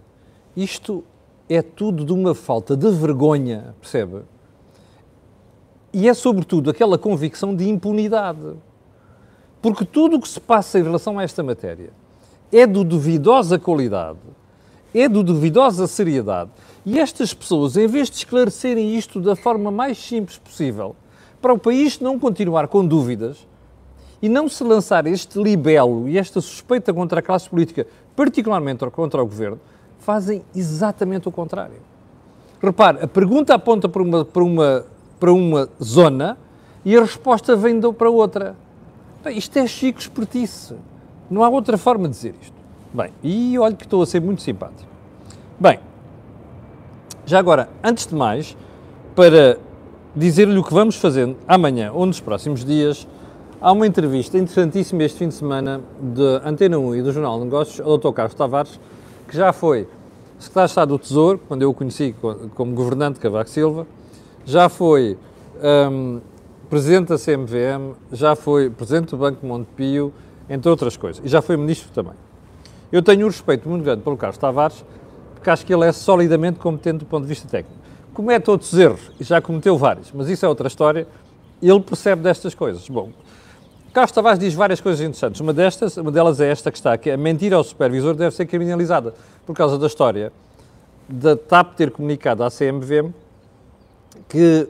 Isto 0.57 1.05
é 1.49 1.63
tudo 1.63 2.05
de 2.05 2.13
uma 2.13 2.35
falta 2.35 2.77
de 2.77 2.91
vergonha, 2.91 3.75
percebe? 3.81 4.23
E 5.93 6.09
é 6.09 6.15
sobretudo 6.15 6.71
aquela 6.71 6.99
convicção 6.99 7.55
de 7.55 7.69
impunidade. 7.69 8.55
Porque 9.63 9.85
tudo 9.85 10.17
o 10.17 10.21
que 10.21 10.29
se 10.29 10.41
passa 10.41 10.79
em 10.79 10.83
relação 10.83 11.19
a 11.19 11.23
esta 11.23 11.43
matéria 11.43 11.91
é 12.53 12.67
de 12.67 12.85
duvidosa 12.85 13.59
qualidade 13.59 14.19
é 14.99 15.09
de 15.09 15.23
duvidosa 15.23 15.87
seriedade. 15.87 16.51
E 16.85 16.99
estas 16.99 17.35
pessoas, 17.35 17.77
em 17.77 17.87
vez 17.87 18.09
de 18.09 18.17
esclarecerem 18.17 18.97
isto 18.97 19.21
da 19.21 19.37
forma 19.37 19.71
mais 19.71 19.99
simples 19.99 20.39
possível, 20.39 20.97
para 21.41 21.53
o 21.53 21.59
país 21.59 22.01
não 22.01 22.19
continuar 22.19 22.67
com 22.69 22.87
dúvidas 22.87 23.47
e 24.21 24.29
não 24.29 24.49
se 24.49 24.65
lançar 24.65 25.07
este 25.07 25.41
libelo 25.43 26.09
e 26.09 26.19
esta 26.19 26.41
suspeita 26.41 26.93
contra 26.93 27.21
a 27.21 27.23
classe 27.23 27.49
política, 27.49 27.87
particularmente 28.15 28.85
contra 28.91 29.23
o 29.23 29.27
governo, 29.27 29.61
fazem 29.99 30.43
exatamente 30.55 31.29
o 31.29 31.33
contrário. 31.33 31.81
Repare, 32.63 33.05
a 33.05 33.07
pergunta 33.07 33.55
aponta 33.55 33.89
para 33.89 34.03
uma, 34.03 34.25
para 34.25 34.43
uma, 34.43 34.87
para 35.21 35.33
uma 35.33 35.69
zona 35.83 36.39
e 36.85 36.97
a 36.97 37.01
resposta 37.01 37.55
vem 37.57 37.81
para 37.93 38.11
outra. 38.11 38.57
Isto 39.27 39.59
é 39.59 39.67
chico 39.67 40.01
espertice. 40.01 40.75
Não 41.31 41.43
há 41.43 41.49
outra 41.49 41.77
forma 41.77 42.09
de 42.09 42.15
dizer 42.15 42.35
isto. 42.41 42.57
Bem, 42.95 43.13
e 43.23 43.59
olho 43.59 43.77
que 43.77 43.85
estou 43.85 44.03
a 44.03 44.07
ser 44.07 44.21
muito 44.21 44.41
simpático. 44.41 44.89
Bem, 45.59 45.81
já 47.27 47.39
agora, 47.39 47.69
antes 47.83 48.07
de 48.07 48.15
mais, 48.15 48.57
para 49.15 49.59
dizer-lhe 50.15 50.57
o 50.57 50.63
que 50.63 50.73
vamos 50.73 50.97
fazer 50.97 51.37
amanhã 51.47 51.91
ou 51.93 52.07
nos 52.07 52.21
próximos 52.21 52.65
dias, 52.65 53.07
há 53.61 53.73
uma 53.73 53.87
entrevista 53.87 54.39
interessantíssima 54.39 55.05
este 55.05 55.19
fim 55.19 55.29
de 55.29 55.35
semana 55.35 55.81
de 56.01 56.41
Antena 56.45 56.79
1 56.79 56.97
e 56.97 57.03
do 57.03 57.13
Jornal 57.13 57.39
de 57.39 57.45
Negócios 57.45 57.81
ao 57.81 57.99
Dr. 57.99 58.13
Carlos 58.13 58.35
Tavares, 58.35 58.81
que 59.29 59.37
já 59.37 59.53
foi 59.53 59.89
secretário 60.39 60.67
de 60.67 60.71
Estado 60.73 60.89
do 60.89 60.99
Tesouro, 60.99 61.41
quando 61.49 61.63
eu 61.63 61.71
o 61.71 61.75
conheci 61.75 62.15
como 62.55 62.75
governante 62.75 63.15
de 63.15 63.21
Cavaco 63.21 63.49
Silva, 63.49 63.87
já 64.45 64.69
foi 64.69 65.19
um, 65.91 66.21
presidente 66.69 67.09
da 67.09 67.19
CMVM, 67.19 67.95
já 68.13 68.37
foi 68.37 68.69
presidente 68.71 69.11
do 69.11 69.17
Banco 69.17 69.45
Montepio, 69.47 70.13
entre 70.49 70.69
outras 70.69 70.97
coisas, 70.97 71.25
e 71.25 71.29
já 71.29 71.41
foi 71.41 71.57
ministro 71.57 71.91
também. 71.93 72.15
Eu 72.93 73.03
tenho 73.03 73.27
um 73.27 73.29
respeito 73.29 73.69
muito 73.69 73.83
grande 73.83 74.03
pelo 74.03 74.17
Carlos 74.17 74.39
Tavares, 74.39 74.85
porque 75.35 75.51
acho 75.51 75.65
que 75.65 75.75
ele 75.75 75.85
é 75.85 75.93
solidamente 75.93 76.59
competente 76.59 76.99
do 76.99 77.07
ponto 77.07 77.23
de 77.23 77.29
vista 77.29 77.49
técnico. 77.49 77.81
Comete 78.13 78.51
outros 78.51 78.73
erros, 78.75 79.11
e 79.19 79.25
já 79.25 79.41
cometeu 79.41 79.77
vários, 79.77 80.13
mas 80.13 80.29
isso 80.29 80.45
é 80.45 80.49
outra 80.49 80.69
história. 80.69 81.07
Ele 81.61 81.81
percebe 81.81 82.23
destas 82.23 82.55
coisas. 82.55 82.89
Bom, 82.89 83.11
Carlos 83.97 84.13
Tavares 84.13 84.39
diz 84.39 84.53
várias 84.53 84.79
coisas 84.79 85.01
interessantes. 85.01 85.41
Uma, 85.41 85.55
destas, 85.55 85.97
uma 85.97 86.13
delas 86.13 86.39
é 86.39 86.51
esta 86.51 86.71
que 86.71 86.77
está, 86.77 86.99
que 86.99 87.11
a 87.11 87.17
mentira 87.17 87.57
ao 87.57 87.65
supervisor 87.65 88.15
deve 88.15 88.37
ser 88.37 88.45
criminalizada, 88.45 89.15
por 89.47 89.57
causa 89.57 89.79
da 89.79 89.87
história 89.87 90.31
da 91.09 91.35
TAP 91.35 91.77
ter 91.77 91.91
comunicado 91.91 92.45
à 92.45 92.51
CMVM 92.51 93.11
que 94.29 94.69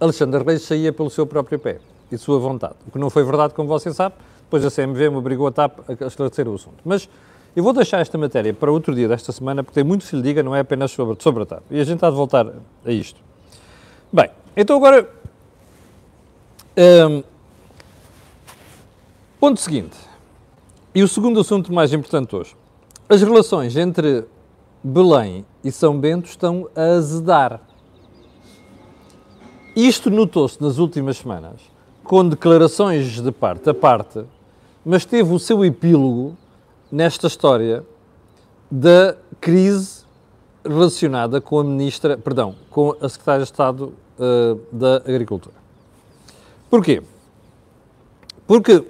Alexandre 0.00 0.42
Reis 0.42 0.62
saía 0.62 0.92
pelo 0.92 1.08
seu 1.08 1.24
próprio 1.24 1.56
pé 1.56 1.78
e 2.10 2.18
sua 2.18 2.40
vontade. 2.40 2.74
O 2.88 2.90
que 2.90 2.98
não 2.98 3.10
foi 3.10 3.22
verdade, 3.22 3.54
como 3.54 3.68
você 3.68 3.94
sabe, 3.94 4.16
depois 4.40 4.64
a 4.64 4.72
CMV 4.72 5.10
me 5.10 5.16
obrigou 5.18 5.46
a 5.46 5.52
TAP 5.52 5.88
a 5.88 6.06
esclarecer 6.06 6.48
o 6.48 6.54
assunto. 6.56 6.78
Mas 6.84 7.08
eu 7.54 7.62
vou 7.62 7.72
deixar 7.72 8.00
esta 8.00 8.18
matéria 8.18 8.52
para 8.52 8.72
outro 8.72 8.92
dia 8.92 9.06
desta 9.06 9.30
semana, 9.30 9.62
porque 9.62 9.76
tem 9.76 9.84
muito 9.84 10.02
que 10.02 10.08
se 10.08 10.16
lhe 10.16 10.22
diga, 10.22 10.42
não 10.42 10.52
é 10.52 10.58
apenas 10.58 10.90
sobre, 10.90 11.16
sobre 11.22 11.44
a 11.44 11.46
TAP. 11.46 11.62
E 11.70 11.80
a 11.80 11.84
gente 11.84 12.04
há 12.04 12.10
de 12.10 12.16
voltar 12.16 12.44
a 12.84 12.90
isto. 12.90 13.20
Bem, 14.12 14.30
então 14.56 14.76
agora. 14.76 15.08
Um, 16.76 17.35
ponto 19.38 19.60
seguinte. 19.60 19.96
E 20.94 21.02
o 21.02 21.08
segundo 21.08 21.40
assunto 21.40 21.72
mais 21.72 21.92
importante 21.92 22.34
hoje. 22.34 22.56
As 23.08 23.22
relações 23.22 23.76
entre 23.76 24.24
Belém 24.82 25.44
e 25.62 25.70
São 25.70 25.98
Bento 25.98 26.28
estão 26.28 26.68
a 26.74 26.96
azedar. 26.96 27.60
Isto 29.74 30.10
notou-se 30.10 30.60
nas 30.62 30.78
últimas 30.78 31.18
semanas, 31.18 31.60
com 32.02 32.26
declarações 32.28 33.20
de 33.20 33.30
parte 33.30 33.68
a 33.68 33.74
parte 33.74 34.24
mas 34.88 35.04
teve 35.04 35.34
o 35.34 35.38
seu 35.40 35.64
epílogo 35.64 36.36
nesta 36.92 37.26
história 37.26 37.84
da 38.70 39.16
crise 39.40 40.04
relacionada 40.64 41.40
com 41.40 41.58
a 41.58 41.64
ministra, 41.64 42.16
perdão, 42.16 42.54
com 42.70 42.94
a 43.00 43.08
secretária 43.08 43.40
de 43.40 43.50
Estado 43.50 43.92
uh, 44.16 44.60
da 44.70 44.98
Agricultura. 44.98 45.56
Porquê? 46.70 47.02
Porque, 48.46 48.84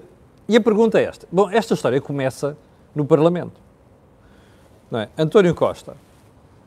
e 0.49 0.57
a 0.57 0.61
pergunta 0.61 1.00
é 1.00 1.05
esta, 1.05 1.26
bom, 1.31 1.50
esta 1.50 1.75
história 1.75 2.00
começa 2.00 2.57
no 2.95 3.05
Parlamento, 3.05 3.61
não 4.91 5.00
é? 5.00 5.09
António 5.19 5.55
Costa, 5.55 5.97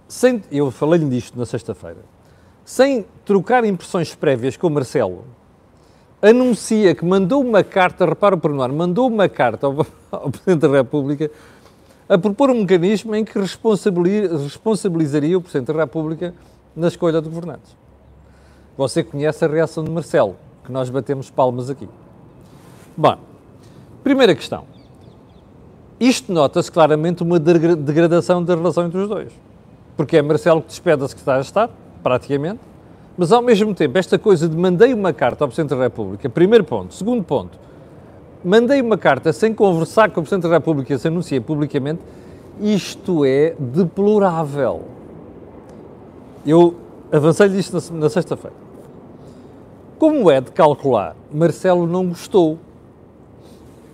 sem, 0.07 0.43
eu 0.51 0.69
falei-lhe 0.71 1.09
disto 1.09 1.37
na 1.37 1.45
sexta-feira, 1.45 1.99
sem 2.65 3.05
trocar 3.25 3.63
impressões 3.63 4.13
prévias 4.13 4.57
com 4.57 4.67
o 4.67 4.69
Marcelo, 4.69 5.25
anuncia 6.21 6.93
que 6.93 7.05
mandou 7.05 7.41
uma 7.41 7.63
carta, 7.63 8.05
repara 8.05 8.35
o 8.35 8.37
pormenor, 8.37 8.73
mandou 8.73 9.07
uma 9.07 9.29
carta 9.29 9.67
ao, 9.67 9.85
ao 10.11 10.29
Presidente 10.29 10.61
da 10.61 10.69
República 10.69 11.31
a 12.09 12.17
propor 12.17 12.49
um 12.49 12.61
mecanismo 12.61 13.15
em 13.15 13.23
que 13.23 13.37
responsabilizaria 13.37 15.37
o 15.37 15.41
Presidente 15.41 15.71
da 15.71 15.83
República 15.83 16.33
na 16.75 16.87
escolha 16.87 17.21
de 17.21 17.29
governantes. 17.29 17.77
Você 18.75 19.03
conhece 19.03 19.45
a 19.45 19.47
reação 19.47 19.83
de 19.83 19.91
Marcelo, 19.91 20.35
que 20.63 20.71
nós 20.71 20.89
batemos 20.89 21.29
palmas 21.29 21.69
aqui. 21.69 21.87
Bom, 22.97 23.19
primeira 24.03 24.35
questão. 24.35 24.63
Isto 25.99 26.31
nota-se 26.31 26.71
claramente 26.71 27.23
uma 27.23 27.39
degradação 27.39 28.43
da 28.43 28.55
relação 28.55 28.85
entre 28.85 28.99
os 28.99 29.09
dois. 29.09 29.33
Porque 29.97 30.17
é 30.17 30.21
Marcelo 30.21 30.61
que 30.61 30.69
despede 30.69 31.03
a 31.03 31.07
Secretária 31.07 31.41
de 31.41 31.47
Estado, 31.47 31.73
praticamente, 32.01 32.59
mas 33.17 33.33
ao 33.33 33.41
mesmo 33.41 33.75
tempo, 33.75 33.97
esta 33.97 34.17
coisa 34.17 34.47
de 34.47 34.55
mandei 34.55 34.93
uma 34.93 35.11
carta 35.11 35.43
ao 35.43 35.49
Presidente 35.49 35.77
da 35.77 35.83
República, 35.83 36.29
primeiro 36.29 36.63
ponto. 36.63 36.93
Segundo 36.93 37.21
ponto, 37.21 37.59
mandei 38.45 38.81
uma 38.81 38.97
carta 38.97 39.33
sem 39.33 39.53
conversar 39.53 40.09
com 40.11 40.21
o 40.21 40.23
Presidente 40.23 40.49
da 40.49 40.55
República 40.55 40.93
e 40.93 40.97
se 40.97 41.09
anuncia 41.09 41.41
publicamente, 41.41 41.99
isto 42.61 43.25
é 43.25 43.55
deplorável. 43.59 44.83
Eu 46.45 46.75
avancei-lhe 47.11 47.59
isto 47.59 47.75
na, 47.75 47.99
na 47.99 48.09
sexta-feira. 48.09 48.55
Como 49.97 50.31
é 50.31 50.39
de 50.39 50.51
calcular, 50.51 51.13
Marcelo 51.29 51.85
não 51.85 52.07
gostou. 52.07 52.57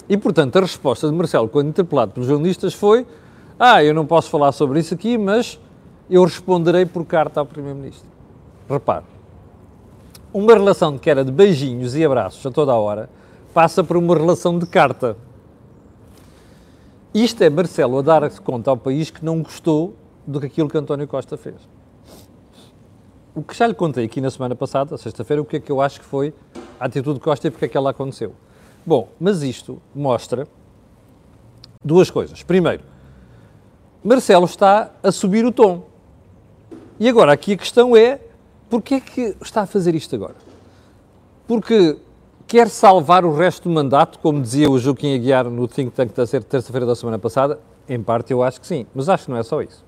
E, 0.08 0.18
portanto, 0.18 0.58
a 0.58 0.62
resposta 0.62 1.08
de 1.10 1.14
Marcelo, 1.14 1.50
quando 1.50 1.70
interpelado 1.70 2.12
pelos 2.12 2.28
jornalistas, 2.28 2.74
foi: 2.74 3.06
Ah, 3.60 3.84
eu 3.84 3.94
não 3.94 4.06
posso 4.06 4.30
falar 4.30 4.52
sobre 4.52 4.80
isso 4.80 4.94
aqui, 4.94 5.18
mas 5.18 5.60
eu 6.10 6.24
responderei 6.24 6.86
por 6.86 7.06
carta 7.06 7.40
ao 7.40 7.46
Primeiro-Ministro. 7.46 8.08
Repare, 8.70 9.06
uma 10.34 10.54
relação 10.54 10.98
que 10.98 11.10
era 11.10 11.24
de 11.24 11.32
beijinhos 11.32 11.96
e 11.96 12.04
abraços 12.04 12.46
a 12.46 12.52
toda 12.52 12.72
a 12.72 12.76
hora 12.76 13.10
passa 13.54 13.84
por 13.84 13.96
uma 13.96 14.16
relação 14.16 14.60
de 14.60 14.66
carta. 14.66 15.16
Isto 17.14 17.42
é 17.44 17.50
Marcelo 17.50 18.00
a 18.00 18.02
dar 18.02 18.30
conta 18.42 18.70
ao 18.70 18.76
país 18.76 19.10
que 19.10 19.24
não 19.24 19.42
gostou 19.42 19.96
do 20.28 20.40
que 20.42 20.48
aquilo 20.48 20.68
que 20.68 20.78
António 20.78 21.08
Costa 21.08 21.38
fez. 21.38 21.56
O 23.34 23.42
que 23.42 23.56
já 23.56 23.66
lhe 23.66 23.74
contei 23.74 24.06
aqui 24.06 24.20
na 24.20 24.30
semana 24.30 24.56
passada, 24.56 24.98
sexta-feira, 24.98 25.42
o 25.42 25.46
que 25.46 25.58
é 25.58 25.60
que 25.60 25.72
eu 25.72 25.80
acho 25.80 26.02
que 26.02 26.06
foi 26.06 26.34
a 26.80 26.86
atitude 26.86 27.20
de 27.20 27.24
Costa 27.24 27.48
e 27.48 27.52
porque 27.52 27.66
é 27.66 27.68
que 27.70 27.78
ela 27.78 27.92
aconteceu. 27.92 28.34
Bom, 28.86 29.10
mas 29.20 29.42
isto 29.42 29.82
mostra 29.94 30.48
duas 31.84 32.12
coisas. 32.12 32.44
Primeiro, 32.44 32.84
Marcelo 34.04 34.46
está 34.46 34.92
a 35.02 35.12
subir 35.12 35.44
o 35.46 35.52
tom. 35.52 35.88
E 37.00 37.10
agora, 37.10 37.34
aqui 37.34 37.54
a 37.54 37.58
questão 37.58 37.98
é, 37.98 38.22
porquê 38.70 38.96
é 38.96 39.00
que 39.00 39.36
está 39.42 39.62
a 39.64 39.66
fazer 39.66 39.96
isto 39.96 40.16
agora? 40.16 40.36
Porque 41.48 41.98
quer 42.46 42.70
salvar 42.70 43.26
o 43.26 43.36
resto 43.36 43.68
do 43.68 43.74
mandato, 43.74 44.20
como 44.20 44.42
dizia 44.42 44.70
o 44.70 44.78
Joaquim 44.78 45.16
Aguiar 45.16 45.50
no 45.50 45.68
think 45.68 45.92
tank 45.92 46.14
da 46.14 46.26
terça-feira 46.26 46.86
da 46.86 46.96
semana 46.96 47.18
passada? 47.18 47.60
Em 47.90 48.02
parte 48.02 48.32
eu 48.32 48.44
acho 48.44 48.62
que 48.62 48.68
sim, 48.68 48.86
mas 48.94 49.10
acho 49.10 49.26
que 49.26 49.32
não 49.32 49.38
é 49.38 49.44
só 49.44 49.62
isso. 49.62 49.84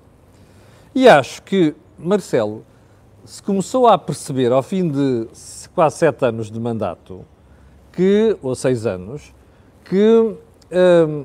E 0.94 1.08
acho 1.08 1.42
que 1.42 1.74
Marcelo 1.96 2.64
se 3.24 3.42
começou 3.42 3.86
a 3.86 3.96
perceber, 3.96 4.50
ao 4.50 4.62
fim 4.62 4.88
de 4.88 5.28
quase 5.74 5.98
sete 5.98 6.24
anos 6.24 6.50
de 6.50 6.58
mandato, 6.58 7.24
que, 7.98 8.36
ou 8.40 8.54
seis 8.54 8.86
anos, 8.86 9.34
que 9.84 9.98
hum, 9.98 11.24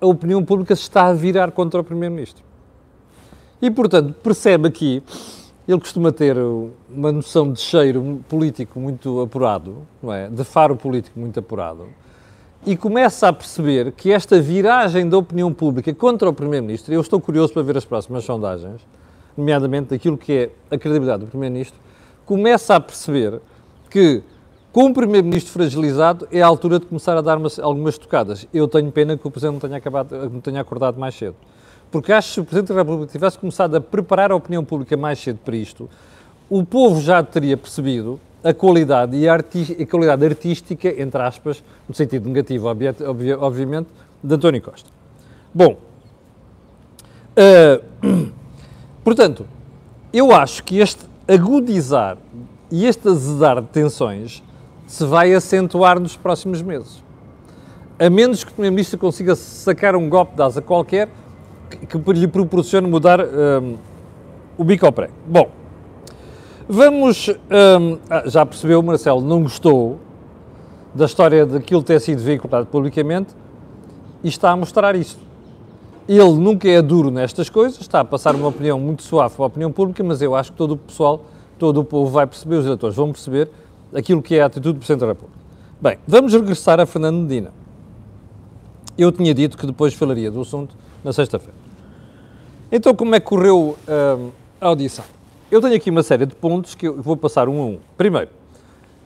a 0.00 0.06
opinião 0.06 0.44
pública 0.44 0.76
se 0.76 0.82
está 0.82 1.06
a 1.06 1.12
virar 1.12 1.50
contra 1.50 1.80
o 1.80 1.82
Primeiro-Ministro. 1.82 2.44
E, 3.60 3.68
portanto, 3.72 4.14
percebe 4.22 4.68
aqui, 4.68 5.02
ele 5.66 5.80
costuma 5.80 6.12
ter 6.12 6.36
uma 6.88 7.10
noção 7.10 7.52
de 7.52 7.58
cheiro 7.58 8.20
político 8.28 8.78
muito 8.78 9.20
apurado, 9.20 9.78
não 10.00 10.12
é? 10.12 10.28
de 10.28 10.44
faro 10.44 10.76
político 10.76 11.18
muito 11.18 11.40
apurado, 11.40 11.88
e 12.64 12.76
começa 12.76 13.26
a 13.26 13.32
perceber 13.32 13.90
que 13.90 14.12
esta 14.12 14.40
viragem 14.40 15.08
da 15.08 15.18
opinião 15.18 15.52
pública 15.52 15.92
contra 15.92 16.30
o 16.30 16.32
Primeiro-Ministro, 16.32 16.94
eu 16.94 17.00
estou 17.00 17.20
curioso 17.20 17.52
para 17.52 17.62
ver 17.62 17.76
as 17.76 17.84
próximas 17.84 18.22
sondagens, 18.22 18.80
nomeadamente 19.36 19.88
daquilo 19.88 20.16
que 20.16 20.32
é 20.32 20.50
a 20.70 20.78
credibilidade 20.78 21.24
do 21.24 21.26
Primeiro-Ministro, 21.26 21.80
começa 22.24 22.76
a 22.76 22.80
perceber 22.80 23.40
que, 23.90 24.22
com 24.72 24.86
o 24.86 24.94
Primeiro-Ministro 24.94 25.52
fragilizado, 25.52 26.28
é 26.30 26.40
a 26.40 26.46
altura 26.46 26.78
de 26.78 26.86
começar 26.86 27.16
a 27.16 27.20
dar 27.20 27.38
umas, 27.38 27.58
algumas 27.58 27.98
tocadas. 27.98 28.46
Eu 28.52 28.68
tenho 28.68 28.90
pena 28.92 29.16
que 29.16 29.26
o 29.26 29.30
Presidente 29.30 29.54
não 29.54 29.60
tenha, 29.60 29.76
acabado, 29.76 30.30
não 30.30 30.40
tenha 30.40 30.60
acordado 30.60 30.98
mais 30.98 31.14
cedo. 31.14 31.34
Porque 31.90 32.12
acho 32.12 32.28
que 32.28 32.34
se 32.34 32.40
o 32.40 32.44
Presidente 32.44 32.68
da 32.68 32.74
República 32.76 33.10
tivesse 33.10 33.38
começado 33.38 33.74
a 33.74 33.80
preparar 33.80 34.30
a 34.30 34.36
opinião 34.36 34.64
pública 34.64 34.96
mais 34.96 35.18
cedo 35.18 35.38
para 35.44 35.56
isto, 35.56 35.88
o 36.48 36.64
povo 36.64 37.00
já 37.00 37.22
teria 37.22 37.56
percebido 37.56 38.20
a 38.42 38.54
qualidade 38.54 39.16
e 39.16 39.28
a, 39.28 39.34
a 39.34 39.86
qualidade 39.86 40.24
artística, 40.24 40.88
entre 41.00 41.20
aspas, 41.20 41.62
no 41.88 41.94
sentido 41.94 42.28
negativo, 42.28 42.68
obviamente, 43.38 43.88
de 44.22 44.34
António 44.34 44.62
Costa. 44.62 44.88
Bom, 45.52 45.78
uh, 47.36 48.30
Portanto, 49.02 49.46
eu 50.12 50.32
acho 50.32 50.62
que 50.62 50.78
este 50.78 51.06
agudizar 51.26 52.18
e 52.70 52.86
este 52.86 53.08
azedar 53.08 53.62
de 53.62 53.68
tensões 53.68 54.42
se 54.90 55.04
vai 55.04 55.32
acentuar 55.32 56.00
nos 56.00 56.16
próximos 56.16 56.60
meses. 56.60 57.00
A 57.96 58.10
menos 58.10 58.42
que 58.42 58.50
o 58.50 58.54
Primeiro-Ministro 58.54 58.98
consiga 58.98 59.36
sacar 59.36 59.94
um 59.94 60.08
golpe 60.10 60.34
de 60.34 60.42
asa 60.42 60.60
qualquer 60.60 61.08
que, 61.88 62.12
lhe 62.12 62.26
proporcione 62.26 62.88
mudar 62.88 63.20
um, 63.20 63.76
o 64.58 64.64
bico 64.64 64.84
ao 64.84 64.90
prego. 64.90 65.12
Bom, 65.24 65.48
vamos. 66.68 67.28
Um, 67.28 67.98
ah, 68.10 68.24
já 68.26 68.44
percebeu, 68.44 68.82
Marcelo 68.82 69.20
não 69.20 69.44
gostou 69.44 70.00
da 70.92 71.04
história 71.04 71.46
daquilo 71.46 71.84
ter 71.84 72.00
sido 72.00 72.20
veiculado 72.20 72.66
publicamente 72.66 73.28
e 74.24 74.28
está 74.28 74.50
a 74.50 74.56
mostrar 74.56 74.96
isto. 74.96 75.20
Ele 76.08 76.32
nunca 76.32 76.68
é 76.68 76.82
duro 76.82 77.12
nestas 77.12 77.48
coisas, 77.48 77.80
está 77.80 78.00
a 78.00 78.04
passar 78.04 78.34
uma 78.34 78.48
opinião 78.48 78.80
muito 78.80 79.04
suave 79.04 79.36
para 79.36 79.44
a 79.44 79.46
opinião 79.46 79.70
pública, 79.70 80.02
mas 80.02 80.20
eu 80.20 80.34
acho 80.34 80.50
que 80.50 80.58
todo 80.58 80.72
o 80.72 80.76
pessoal, 80.76 81.26
todo 81.60 81.80
o 81.80 81.84
povo 81.84 82.10
vai 82.10 82.26
perceber, 82.26 82.56
os 82.56 82.64
eleitores 82.64 82.96
vão 82.96 83.12
perceber 83.12 83.48
aquilo 83.94 84.22
que 84.22 84.36
é 84.36 84.42
a 84.42 84.46
atitude 84.46 84.74
do 84.74 84.78
Presidente 84.78 85.00
da 85.00 85.06
República. 85.06 85.38
Bem, 85.80 85.98
vamos 86.06 86.32
regressar 86.32 86.78
a 86.80 86.86
Fernando 86.86 87.16
Medina. 87.16 87.52
Eu 88.96 89.10
tinha 89.10 89.32
dito 89.32 89.56
que 89.56 89.66
depois 89.66 89.94
falaria 89.94 90.30
do 90.30 90.40
assunto 90.40 90.74
na 91.02 91.12
sexta-feira. 91.12 91.54
Então, 92.70 92.94
como 92.94 93.14
é 93.14 93.20
que 93.20 93.26
correu 93.26 93.76
uh, 93.88 94.32
a 94.60 94.66
audição? 94.66 95.04
Eu 95.50 95.60
tenho 95.60 95.74
aqui 95.74 95.90
uma 95.90 96.02
série 96.02 96.26
de 96.26 96.34
pontos 96.34 96.74
que 96.74 96.86
eu 96.86 97.02
vou 97.02 97.16
passar 97.16 97.48
um 97.48 97.60
a 97.60 97.64
um. 97.64 97.78
Primeiro, 97.96 98.30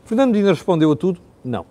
Fernando 0.04 0.32
Medina 0.32 0.50
respondeu 0.50 0.92
a 0.92 0.96
tudo? 0.96 1.20
Não. 1.42 1.64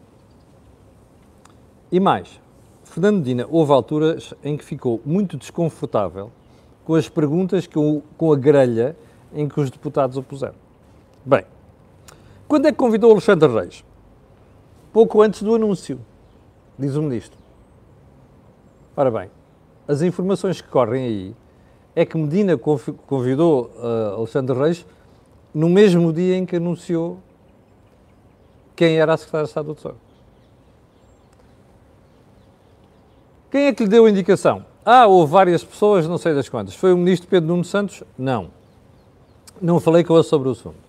E 1.92 2.00
mais, 2.00 2.40
Fernando 2.86 3.18
Medina, 3.18 3.46
houve 3.50 3.72
alturas 3.72 4.34
em 4.44 4.58
que 4.58 4.66
ficou 4.66 5.02
muito 5.06 5.38
desconfortável 5.38 6.32
com 6.84 6.96
as 6.96 7.08
perguntas, 7.08 7.68
com, 7.68 8.02
com 8.18 8.34
a 8.34 8.36
grelha 8.36 8.96
em 9.34 9.48
que 9.48 9.60
os 9.60 9.70
deputados 9.70 10.18
o 10.18 10.24
puseram. 10.24 10.56
Bem, 11.26 11.44
quando 12.54 12.68
é 12.68 12.72
que 12.72 12.78
convidou 12.78 13.10
Alexandre 13.10 13.52
Reis? 13.52 13.84
Pouco 14.92 15.24
antes 15.24 15.42
do 15.42 15.56
anúncio, 15.56 16.00
diz 16.78 16.96
o 16.96 17.02
Ministro. 17.02 17.36
Ora 18.96 19.10
bem, 19.10 19.32
as 19.88 20.04
informações 20.04 20.62
que 20.62 20.68
correm 20.68 21.04
aí 21.04 21.36
é 21.96 22.06
que 22.06 22.16
Medina 22.16 22.56
convidou 22.56 23.72
uh, 23.76 24.18
Alexandre 24.18 24.56
Reis 24.56 24.86
no 25.52 25.68
mesmo 25.68 26.14
dia 26.14 26.38
em 26.38 26.46
que 26.46 26.58
anunciou 26.58 27.18
quem 28.76 29.00
era 29.00 29.16
a 29.16 29.18
Secretária 29.18 29.46
de 29.46 29.50
Estado 29.50 29.66
do 29.66 29.74
Tesouro. 29.74 29.98
Quem 33.50 33.66
é 33.66 33.74
que 33.74 33.82
lhe 33.82 33.90
deu 33.90 34.06
a 34.06 34.10
indicação? 34.12 34.64
Ah, 34.86 35.08
houve 35.08 35.32
várias 35.32 35.64
pessoas, 35.64 36.08
não 36.08 36.20
sei 36.20 36.36
das 36.36 36.48
quantas. 36.50 36.76
Foi 36.76 36.94
o 36.94 36.98
ministro 36.98 37.28
Pedro 37.28 37.50
Nuno 37.50 37.64
Santos? 37.64 38.04
Não. 38.16 38.52
Não 39.60 39.80
falei 39.80 40.04
com 40.04 40.14
ele 40.14 40.24
sobre 40.24 40.50
o 40.50 40.52
assunto. 40.52 40.83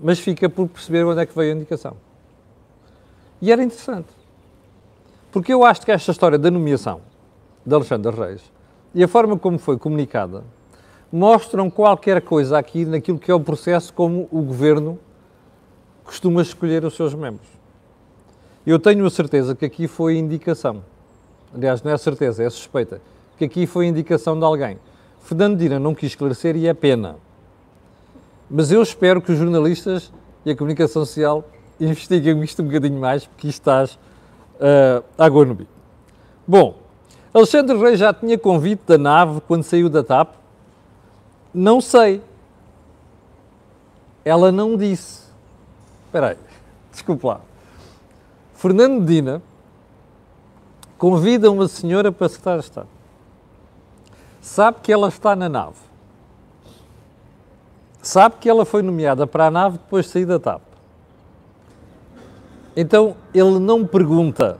Mas 0.00 0.18
fica 0.18 0.48
por 0.48 0.68
perceber 0.68 1.04
onde 1.04 1.20
é 1.20 1.26
que 1.26 1.34
veio 1.34 1.52
a 1.52 1.56
indicação. 1.56 1.96
E 3.40 3.50
era 3.50 3.62
interessante. 3.62 4.08
Porque 5.30 5.52
eu 5.52 5.64
acho 5.64 5.82
que 5.82 5.90
esta 5.90 6.12
história 6.12 6.38
da 6.38 6.50
nomeação 6.50 7.00
de 7.64 7.74
Alexandre 7.74 8.14
Reis 8.14 8.42
e 8.94 9.02
a 9.02 9.08
forma 9.08 9.38
como 9.38 9.58
foi 9.58 9.78
comunicada 9.78 10.44
mostram 11.10 11.70
qualquer 11.70 12.20
coisa 12.22 12.58
aqui 12.58 12.84
naquilo 12.84 13.18
que 13.18 13.30
é 13.30 13.34
o 13.34 13.40
processo 13.40 13.92
como 13.92 14.28
o 14.30 14.42
governo 14.42 14.98
costuma 16.04 16.42
escolher 16.42 16.84
os 16.84 16.94
seus 16.94 17.14
membros. 17.14 17.48
Eu 18.66 18.78
tenho 18.78 19.04
a 19.04 19.10
certeza 19.10 19.54
que 19.54 19.64
aqui 19.64 19.88
foi 19.88 20.16
indicação 20.16 20.84
aliás, 21.54 21.82
não 21.82 21.92
é 21.92 21.98
certeza, 21.98 22.42
é 22.42 22.50
suspeita, 22.50 23.00
que 23.36 23.44
aqui 23.44 23.66
foi 23.66 23.86
indicação 23.86 24.38
de 24.38 24.44
alguém. 24.44 24.78
Fernando 25.20 25.58
Dina 25.58 25.78
não 25.78 25.94
quis 25.94 26.12
esclarecer 26.12 26.56
e 26.56 26.66
é 26.66 26.74
pena. 26.74 27.16
Mas 28.54 28.70
eu 28.70 28.82
espero 28.82 29.22
que 29.22 29.32
os 29.32 29.38
jornalistas 29.38 30.12
e 30.44 30.50
a 30.50 30.56
comunicação 30.56 31.06
social 31.06 31.42
investiguem 31.80 32.42
isto 32.42 32.60
um 32.60 32.66
bocadinho 32.66 33.00
mais, 33.00 33.24
porque 33.24 33.48
isto 33.48 33.60
estás 33.60 33.94
uh, 33.94 35.02
água 35.16 35.46
no 35.46 35.54
bico. 35.54 35.70
Bom, 36.46 36.76
Alexandre 37.32 37.78
Reis 37.78 37.98
já 37.98 38.12
tinha 38.12 38.36
convite 38.36 38.82
da 38.86 38.98
nave 38.98 39.40
quando 39.48 39.62
saiu 39.62 39.88
da 39.88 40.04
TAP? 40.04 40.34
Não 41.54 41.80
sei. 41.80 42.22
Ela 44.22 44.52
não 44.52 44.76
disse. 44.76 45.22
Espera 46.04 46.32
aí, 46.32 46.36
desculpe 46.92 47.26
lá. 47.26 47.40
Fernando 48.52 49.00
Medina 49.00 49.40
convida 50.98 51.50
uma 51.50 51.66
senhora 51.68 52.12
para 52.12 52.28
secretário 52.28 52.60
de 52.60 52.66
Estado. 52.66 52.88
sabe 54.42 54.80
que 54.82 54.92
ela 54.92 55.08
está 55.08 55.34
na 55.34 55.48
nave. 55.48 55.81
Sabe 58.02 58.34
que 58.40 58.50
ela 58.50 58.64
foi 58.64 58.82
nomeada 58.82 59.28
para 59.28 59.46
a 59.46 59.50
nave 59.50 59.78
depois 59.78 60.06
de 60.06 60.10
sair 60.10 60.26
da 60.26 60.40
TAP. 60.40 60.60
Então 62.76 63.14
ele 63.32 63.60
não 63.60 63.86
pergunta 63.86 64.58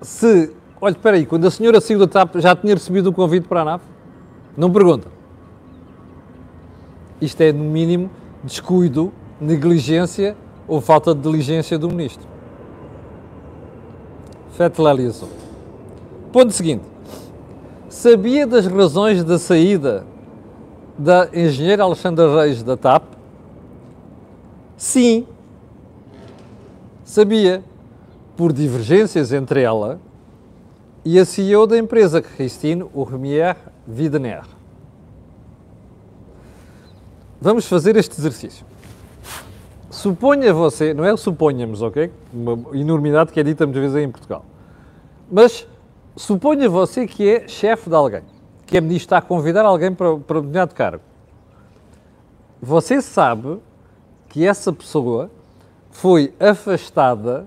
se. 0.00 0.50
Olha, 0.80 0.92
espera 0.92 1.16
aí, 1.16 1.26
quando 1.26 1.46
a 1.46 1.50
senhora 1.50 1.80
saiu 1.80 1.98
da 1.98 2.08
TAP 2.08 2.36
já 2.38 2.56
tinha 2.56 2.74
recebido 2.74 3.10
o 3.10 3.12
convite 3.12 3.46
para 3.46 3.60
a 3.60 3.64
nave? 3.64 3.84
Não 4.56 4.72
pergunta. 4.72 5.08
Isto 7.20 7.42
é, 7.42 7.52
no 7.52 7.62
mínimo, 7.62 8.10
descuido, 8.42 9.12
negligência 9.40 10.36
ou 10.66 10.80
falta 10.80 11.14
de 11.14 11.20
diligência 11.20 11.78
do 11.78 11.88
ministro. 11.88 12.26
Liaison. 14.96 15.28
Ponto 16.32 16.52
seguinte. 16.52 16.84
Sabia 17.88 18.46
das 18.46 18.66
razões 18.66 19.22
da 19.22 19.38
saída 19.38 20.06
da 21.02 21.28
engenheira 21.34 21.82
Alexandra 21.82 22.42
Reis 22.42 22.62
da 22.62 22.76
TAP? 22.76 23.02
Sim. 24.76 25.26
Sabia. 27.04 27.64
Por 28.36 28.52
divergências 28.52 29.32
entre 29.32 29.62
ela 29.62 30.00
e 31.04 31.18
a 31.18 31.24
CEO 31.24 31.66
da 31.66 31.76
empresa, 31.76 32.22
Christine 32.22 32.84
Urmier 32.94 33.56
Widener. 33.88 34.42
Vamos 37.40 37.66
fazer 37.66 37.96
este 37.96 38.18
exercício. 38.18 38.64
Suponha 39.90 40.54
você, 40.54 40.94
não 40.94 41.04
é 41.04 41.14
suponhamos, 41.16 41.82
ok? 41.82 42.10
Uma 42.32 42.58
enormidade 42.72 43.32
que 43.32 43.40
é 43.40 43.42
dita 43.42 43.66
muitas 43.66 43.82
vezes 43.82 43.96
em 43.96 44.10
Portugal. 44.10 44.44
Mas 45.30 45.66
suponha 46.16 46.70
você 46.70 47.06
que 47.06 47.28
é 47.28 47.48
chefe 47.48 47.90
de 47.90 47.96
alguém, 47.96 48.22
que 48.72 48.78
é 48.78 48.80
ministro, 48.80 49.04
está 49.04 49.18
a 49.18 49.20
convidar 49.22 49.66
alguém 49.66 49.94
para, 49.94 50.16
para 50.16 50.38
um 50.38 50.40
determinado 50.40 50.74
cargo. 50.74 51.02
Você 52.60 53.02
sabe 53.02 53.58
que 54.30 54.46
essa 54.46 54.72
pessoa 54.72 55.30
foi 55.90 56.32
afastada 56.40 57.46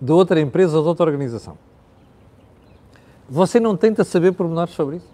de 0.00 0.10
outra 0.10 0.40
empresa 0.40 0.78
ou 0.78 0.82
de 0.82 0.88
outra 0.88 1.04
organização. 1.04 1.58
Você 3.28 3.60
não 3.60 3.76
tenta 3.76 4.02
saber 4.02 4.32
pormenores 4.32 4.72
sobre 4.72 4.96
isso? 4.96 5.10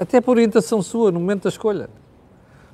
Até 0.00 0.18
por 0.18 0.30
orientação 0.38 0.80
sua, 0.80 1.12
no 1.12 1.20
momento 1.20 1.42
da 1.42 1.50
escolha. 1.50 1.90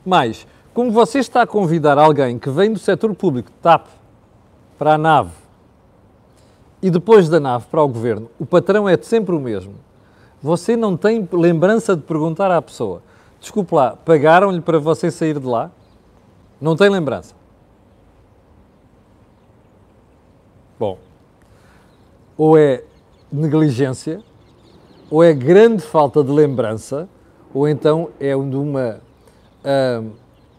Mas, 0.06 0.46
como 0.72 0.92
você 0.92 1.18
está 1.18 1.42
a 1.42 1.46
convidar 1.46 1.98
alguém 1.98 2.38
que 2.38 2.50
vem 2.50 2.72
do 2.72 2.78
setor 2.78 3.12
público, 3.16 3.50
TAP, 3.60 3.88
para 4.78 4.94
a 4.94 4.98
nave, 4.98 5.32
e 6.80 6.88
depois 6.88 7.28
da 7.28 7.40
nave 7.40 7.66
para 7.68 7.82
o 7.82 7.88
governo, 7.88 8.30
o 8.38 8.46
patrão 8.46 8.88
é 8.88 8.96
sempre 8.96 9.34
o 9.34 9.40
mesmo, 9.40 9.74
você 10.42 10.76
não 10.76 10.96
tem 10.96 11.28
lembrança 11.32 11.94
de 11.94 12.02
perguntar 12.02 12.50
à 12.50 12.60
pessoa: 12.62 13.02
desculpe 13.40 13.74
lá, 13.74 13.96
pagaram-lhe 13.96 14.60
para 14.60 14.78
você 14.78 15.10
sair 15.10 15.38
de 15.38 15.46
lá? 15.46 15.70
Não 16.60 16.76
tem 16.76 16.88
lembrança. 16.88 17.34
Bom, 20.78 20.98
ou 22.36 22.56
é 22.56 22.82
negligência, 23.30 24.22
ou 25.10 25.22
é 25.22 25.32
grande 25.32 25.82
falta 25.82 26.24
de 26.24 26.30
lembrança, 26.30 27.08
ou 27.52 27.68
então 27.68 28.08
é 28.18 28.30
de 28.30 28.56
uma, 28.56 29.00
uh, 29.62 30.10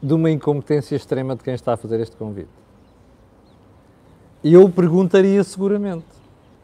de 0.02 0.14
uma 0.14 0.30
incompetência 0.30 0.96
extrema 0.96 1.36
de 1.36 1.44
quem 1.44 1.54
está 1.54 1.74
a 1.74 1.78
fazer 1.78 2.00
este 2.00 2.16
convite. 2.16 2.50
E 4.44 4.54
eu 4.54 4.70
perguntaria 4.70 5.44
seguramente. 5.44 6.06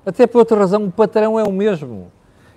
Até 0.06 0.26
por 0.26 0.40
outra 0.40 0.58
razão, 0.58 0.86
o 0.86 0.92
patrão 0.92 1.40
é 1.40 1.44
o 1.44 1.52
mesmo. 1.52 2.12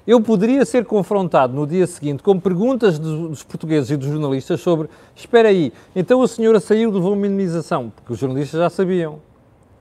Eu 0.06 0.20
poderia 0.20 0.64
ser 0.64 0.84
confrontado 0.84 1.54
no 1.54 1.66
dia 1.66 1.86
seguinte 1.86 2.22
com 2.22 2.38
perguntas 2.40 2.98
dos 2.98 3.42
portugueses 3.42 3.90
e 3.90 3.96
dos 3.96 4.08
jornalistas 4.08 4.60
sobre: 4.60 4.88
espera 5.14 5.48
aí, 5.48 5.72
então 5.94 6.22
a 6.22 6.28
senhora 6.28 6.58
saiu, 6.58 6.90
levou 6.90 7.12
uma 7.12 7.22
minimização, 7.22 7.90
porque 7.90 8.12
os 8.12 8.18
jornalistas 8.18 8.58
já 8.58 8.70
sabiam. 8.70 9.20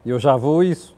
Eu 0.05 0.19
já 0.19 0.35
vou 0.35 0.61
a 0.61 0.65
isso. 0.65 0.95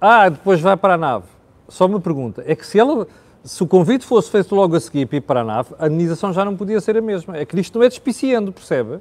Ah, 0.00 0.28
depois 0.28 0.60
vai 0.60 0.76
para 0.76 0.94
a 0.94 0.98
nave. 0.98 1.26
Só 1.68 1.86
uma 1.86 2.00
pergunta. 2.00 2.42
É 2.46 2.54
que 2.54 2.66
se 2.66 2.78
ela, 2.78 3.06
se 3.42 3.62
o 3.62 3.66
convite 3.66 4.04
fosse 4.04 4.30
feito 4.30 4.54
logo 4.54 4.76
a 4.76 4.80
seguir 4.80 5.06
para 5.06 5.16
ir 5.16 5.20
para 5.22 5.40
a 5.40 5.44
nave, 5.44 5.74
a 5.78 5.86
indenização 5.86 6.32
já 6.32 6.44
não 6.44 6.56
podia 6.56 6.80
ser 6.80 6.96
a 6.96 7.00
mesma. 7.00 7.36
É 7.36 7.44
que 7.44 7.58
isto 7.58 7.78
não 7.78 7.84
é 7.84 7.88
despiciando, 7.88 8.52
percebe? 8.52 8.98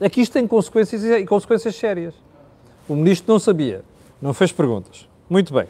É 0.00 0.10
que 0.10 0.20
isto 0.20 0.32
tem 0.32 0.46
consequências 0.46 1.04
e 1.04 1.24
consequências 1.24 1.76
sérias. 1.76 2.14
O 2.88 2.96
ministro 2.96 3.32
não 3.32 3.38
sabia, 3.38 3.84
não 4.20 4.34
fez 4.34 4.50
perguntas. 4.50 5.08
Muito 5.30 5.54
bem. 5.54 5.66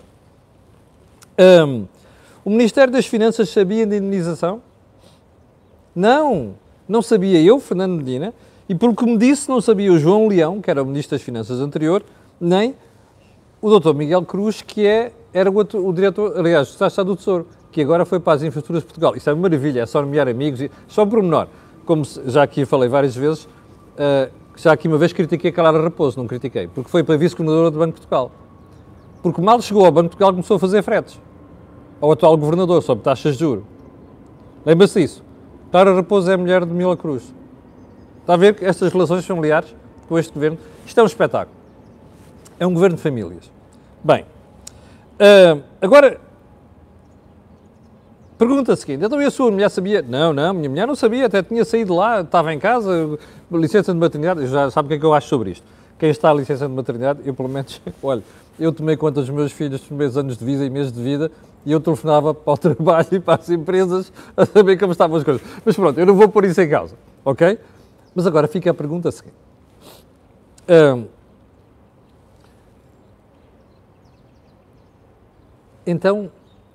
Um, 1.38 1.86
o 2.44 2.50
Ministério 2.50 2.92
das 2.92 3.06
Finanças 3.06 3.48
sabia 3.48 3.86
da 3.86 3.96
indenização? 3.96 4.60
Não, 5.94 6.54
não 6.88 7.00
sabia 7.00 7.40
eu, 7.40 7.58
Fernando 7.58 7.96
Medina, 7.96 8.34
e 8.68 8.74
pelo 8.74 8.94
que 8.94 9.04
me 9.04 9.16
disse, 9.16 9.48
não 9.48 9.60
sabia 9.60 9.92
o 9.92 9.98
João 9.98 10.28
Leão, 10.28 10.60
que 10.60 10.70
era 10.70 10.82
o 10.82 10.86
Ministro 10.86 11.16
das 11.16 11.22
Finanças 11.22 11.60
anterior, 11.60 12.02
nem 12.40 12.74
o 13.62 13.78
Dr. 13.78 13.94
Miguel 13.94 14.22
Cruz, 14.24 14.60
que 14.60 14.86
é, 14.86 15.12
era 15.32 15.50
o, 15.50 15.54
o 15.58 15.92
diretor, 15.92 16.38
aliás, 16.38 16.68
do 16.68 16.86
Estado 16.86 17.06
do 17.06 17.16
Tesouro, 17.16 17.46
que 17.72 17.80
agora 17.80 18.04
foi 18.04 18.20
para 18.20 18.34
as 18.34 18.42
Infraestruturas 18.42 18.82
de 18.82 18.86
Portugal. 18.86 19.16
Isso 19.16 19.28
é 19.30 19.34
maravilha, 19.34 19.80
é 19.80 19.86
só 19.86 20.00
nomear 20.02 20.28
amigos, 20.28 20.60
e, 20.60 20.70
só 20.86 21.06
por 21.06 21.22
menor. 21.22 21.48
Como 21.86 22.02
já 22.26 22.42
aqui 22.42 22.64
falei 22.64 22.88
várias 22.88 23.16
vezes, 23.16 23.44
uh, 23.44 24.30
já 24.56 24.72
aqui 24.72 24.86
uma 24.86 24.98
vez 24.98 25.12
critiquei 25.12 25.50
a 25.50 25.52
Clara 25.52 25.82
Raposo, 25.82 26.18
não 26.18 26.26
critiquei, 26.26 26.68
porque 26.68 26.90
foi 26.90 27.02
para 27.02 27.16
vice-governadora 27.16 27.70
do 27.70 27.78
Banco 27.78 27.94
de 27.94 28.00
Portugal. 28.00 28.30
Porque 29.22 29.40
mal 29.40 29.60
chegou 29.62 29.84
ao 29.84 29.90
Banco 29.90 30.04
de 30.04 30.10
Portugal 30.10 30.32
começou 30.32 30.56
a 30.56 30.60
fazer 30.60 30.82
fretes. 30.82 31.18
Ao 32.04 32.12
atual 32.12 32.36
governador, 32.36 32.82
sobre 32.82 33.02
taxas 33.02 33.32
de 33.32 33.40
juros. 33.40 33.64
Lembra-se 34.66 35.00
disso? 35.00 35.24
Clara 35.70 35.94
Raposo 35.94 36.30
é 36.30 36.34
a 36.34 36.36
mulher 36.36 36.62
de 36.66 36.70
Mila 36.74 36.98
Cruz. 36.98 37.32
Está 38.20 38.34
a 38.34 38.36
ver 38.36 38.54
que 38.54 38.62
estas 38.62 38.92
relações 38.92 39.24
familiares 39.24 39.74
com 40.06 40.18
este 40.18 40.30
governo? 40.30 40.58
Isto 40.84 41.00
é 41.00 41.02
um 41.02 41.06
espetáculo. 41.06 41.56
É 42.60 42.66
um 42.66 42.74
governo 42.74 42.96
de 42.96 43.02
famílias. 43.02 43.50
Bem, 44.02 44.26
uh, 45.14 45.62
agora, 45.80 46.20
pergunta 48.36 48.76
seguinte, 48.76 49.02
então 49.02 49.22
e 49.22 49.24
a 49.24 49.30
sua 49.30 49.50
mulher 49.50 49.70
sabia? 49.70 50.02
Não, 50.02 50.30
não, 50.34 50.52
minha 50.52 50.68
mulher 50.68 50.86
não 50.86 50.94
sabia, 50.94 51.24
até 51.24 51.42
tinha 51.42 51.64
saído 51.64 51.94
lá, 51.94 52.20
estava 52.20 52.52
em 52.52 52.58
casa, 52.58 53.18
licença 53.50 53.94
de 53.94 53.98
maternidade, 53.98 54.46
já 54.46 54.70
sabe 54.70 54.84
o 54.84 54.88
que 54.90 54.96
é 54.96 54.98
que 54.98 55.06
eu 55.06 55.14
acho 55.14 55.28
sobre 55.28 55.52
isto. 55.52 55.64
Quem 55.98 56.10
está 56.10 56.30
a 56.30 56.34
licença 56.34 56.68
de 56.68 56.74
maternidade, 56.74 57.20
eu 57.24 57.32
pelo 57.32 57.48
menos, 57.48 57.80
olha, 58.02 58.22
eu 58.60 58.70
tomei 58.74 58.94
conta 58.94 59.22
dos 59.22 59.30
meus 59.30 59.52
filhos 59.52 59.80
nos 59.80 59.86
primeiros 59.86 60.18
anos 60.18 60.36
de 60.36 60.44
vida 60.44 60.66
e 60.66 60.68
meses 60.68 60.92
de 60.92 61.02
vida 61.02 61.30
e 61.64 61.72
eu 61.72 61.80
telefonava 61.80 62.34
para 62.34 62.52
o 62.52 62.56
trabalho 62.58 63.08
e 63.12 63.20
para 63.20 63.40
as 63.40 63.50
empresas 63.50 64.12
a 64.36 64.44
saber 64.46 64.78
como 64.78 64.92
estavam 64.92 65.16
as 65.16 65.24
coisas. 65.24 65.42
Mas 65.64 65.76
pronto, 65.76 65.98
eu 65.98 66.06
não 66.06 66.14
vou 66.14 66.28
pôr 66.28 66.44
isso 66.44 66.60
em 66.60 66.68
causa, 66.68 66.94
ok? 67.24 67.58
Mas 68.14 68.26
agora 68.26 68.46
fica 68.46 68.70
a 68.70 68.74
pergunta 68.74 69.10
seguinte. 69.10 69.34
Então, 75.86 76.30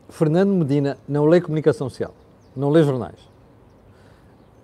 Fernando 0.09 0.51
Medina 0.51 0.97
não 1.07 1.25
lê 1.25 1.41
comunicação 1.41 1.89
social, 1.89 2.13
não 2.55 2.69
lê 2.69 2.83
jornais. 2.83 3.17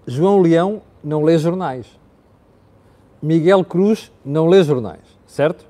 João 0.05 0.39
Leão 0.39 0.81
não 1.03 1.23
lê 1.23 1.38
jornais. 1.38 1.88
Miguel 3.21 3.65
Cruz 3.65 4.11
não 4.23 4.47
lê 4.47 4.63
jornais, 4.63 5.01
certo? 5.25 5.65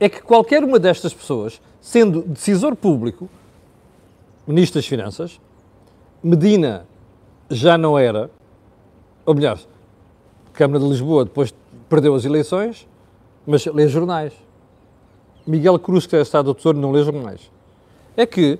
É 0.00 0.08
que 0.08 0.20
qualquer 0.20 0.64
uma 0.64 0.80
destas 0.80 1.14
pessoas, 1.14 1.60
sendo 1.84 2.22
decisor 2.22 2.74
público, 2.74 3.28
Ministro 4.46 4.80
das 4.80 4.86
Finanças, 4.86 5.38
Medina 6.22 6.86
já 7.50 7.76
não 7.76 7.98
era, 7.98 8.30
ou 9.26 9.34
melhor, 9.34 9.60
Câmara 10.54 10.80
de 10.82 10.88
Lisboa 10.88 11.26
depois 11.26 11.54
perdeu 11.86 12.14
as 12.14 12.24
eleições, 12.24 12.88
mas 13.46 13.66
lê 13.66 13.86
jornais. 13.86 14.32
Miguel 15.46 15.78
Cruz, 15.78 16.06
que 16.06 16.16
é 16.16 16.22
Estado 16.22 16.46
do 16.46 16.54
Tesouro, 16.54 16.78
não 16.78 16.90
lê 16.90 17.04
jornais. 17.04 17.50
É 18.16 18.24
que 18.24 18.58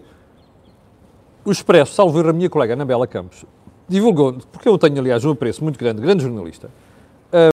o 1.47 1.51
Expresso, 1.51 1.95
salvo 1.95 2.29
a 2.29 2.33
minha 2.33 2.51
colega 2.51 2.75
Anabela 2.75 3.07
Campos, 3.07 3.47
divulgou, 3.89 4.35
porque 4.53 4.69
eu 4.69 4.77
tenho, 4.77 4.99
aliás, 4.99 5.25
um 5.25 5.31
apreço 5.31 5.65
muito 5.65 5.79
grande, 5.79 6.03
grande 6.03 6.23
jornalista, 6.23 6.69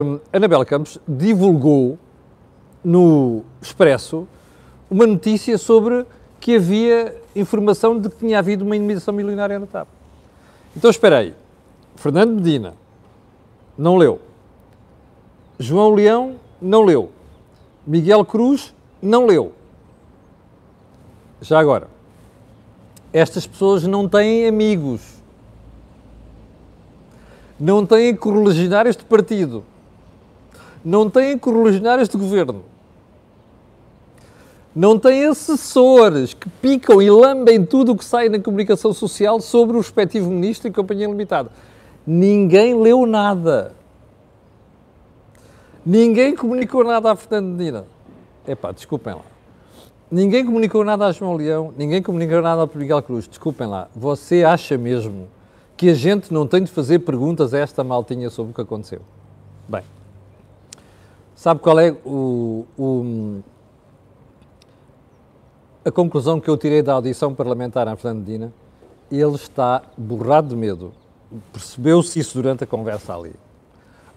um, 0.03 0.19
Anabela 0.33 0.65
Campos 0.65 0.99
divulgou 1.07 1.97
no 2.83 3.45
Expresso 3.63 4.27
uma 4.91 5.07
notícia 5.07 5.57
sobre 5.57 6.05
que 6.41 6.57
havia 6.57 7.17
informação 7.37 7.99
de 7.99 8.09
que 8.09 8.17
tinha 8.17 8.39
havido 8.39 8.65
uma 8.65 8.75
indemnização 8.77 9.15
milionária 9.15 9.59
na 9.59 9.67
TAP. 9.67 9.89
Então, 10.77 10.91
espera 10.91 11.19
aí. 11.19 11.35
Fernando 11.97 12.35
Medina 12.35 12.75
não 13.77 13.97
leu. 13.97 14.21
João 15.59 15.95
Leão 15.95 16.37
não 16.61 16.83
leu. 16.83 17.11
Miguel 17.87 18.25
Cruz 18.25 18.75
não 19.01 19.27
leu. 19.27 19.53
Já 21.41 21.59
agora, 21.59 21.89
estas 23.13 23.47
pessoas 23.47 23.85
não 23.85 24.09
têm 24.09 24.47
amigos, 24.47 25.01
não 27.59 27.85
têm 27.87 28.15
correligionários 28.15 28.97
de 28.97 29.05
partido, 29.05 29.65
não 30.85 31.09
têm 31.09 31.37
correligionários 31.39 32.09
de 32.09 32.17
governo. 32.17 32.63
Não 34.75 34.99
tem 34.99 35.25
assessores 35.25 36.33
que 36.33 36.49
picam 36.49 37.03
e 37.03 37.11
lambem 37.11 37.65
tudo 37.65 37.93
o 37.93 37.97
que 37.97 38.05
sai 38.05 38.29
na 38.29 38.39
comunicação 38.39 38.93
social 38.93 39.41
sobre 39.41 39.77
o 39.77 39.81
respectivo 39.81 40.31
ministro 40.31 40.69
e 40.69 40.73
companhia 40.73 41.09
limitada. 41.09 41.51
Ninguém 42.07 42.75
leu 42.81 43.05
nada. 43.05 43.75
Ninguém 45.85 46.37
comunicou 46.37 46.85
nada 46.85 47.11
a 47.11 47.17
Fernando 47.17 47.57
Medina. 47.57 47.85
Epá, 48.47 48.71
desculpem 48.71 49.15
lá. 49.15 49.23
Ninguém 50.11 50.45
comunicou 50.45 50.85
nada 50.85 51.07
a 51.07 51.13
João 51.13 51.35
Leão, 51.35 51.73
ninguém 51.77 52.03
comunicou 52.03 52.43
nada 52.43 52.63
a 52.63 52.79
Miguel 52.79 53.03
Cruz. 53.03 53.29
Desculpem 53.29 53.67
lá. 53.67 53.89
Você 53.95 54.45
acha 54.45 54.77
mesmo 54.77 55.29
que 55.77 55.89
a 55.89 55.95
gente 55.95 56.33
não 56.33 56.47
tem 56.47 56.63
de 56.63 56.71
fazer 56.71 57.01
perguntas 57.01 57.55
a 57.55 57.59
esta 57.59 57.83
maltinha 57.83 58.29
sobre 58.29 58.53
o 58.53 58.55
que 58.55 58.61
aconteceu? 58.61 59.01
Bem, 59.69 59.83
sabe 61.35 61.61
qual 61.61 61.79
é 61.79 61.93
o, 62.05 62.67
o 62.77 63.41
a 65.85 65.91
conclusão 65.91 66.41
que 66.41 66.49
eu 66.49 66.57
tirei 66.57 66.83
da 66.83 66.95
audição 66.95 67.35
parlamentar 67.35 67.89
a 67.89 67.97
Fernando? 67.97 68.53
Ele 69.11 69.35
está 69.35 69.83
borrado 69.97 70.49
de 70.49 70.57
medo. 70.57 70.93
Percebeu-se 71.53 72.19
isso 72.19 72.35
durante 72.35 72.65
a 72.65 72.67
conversa 72.67 73.15
ali 73.15 73.35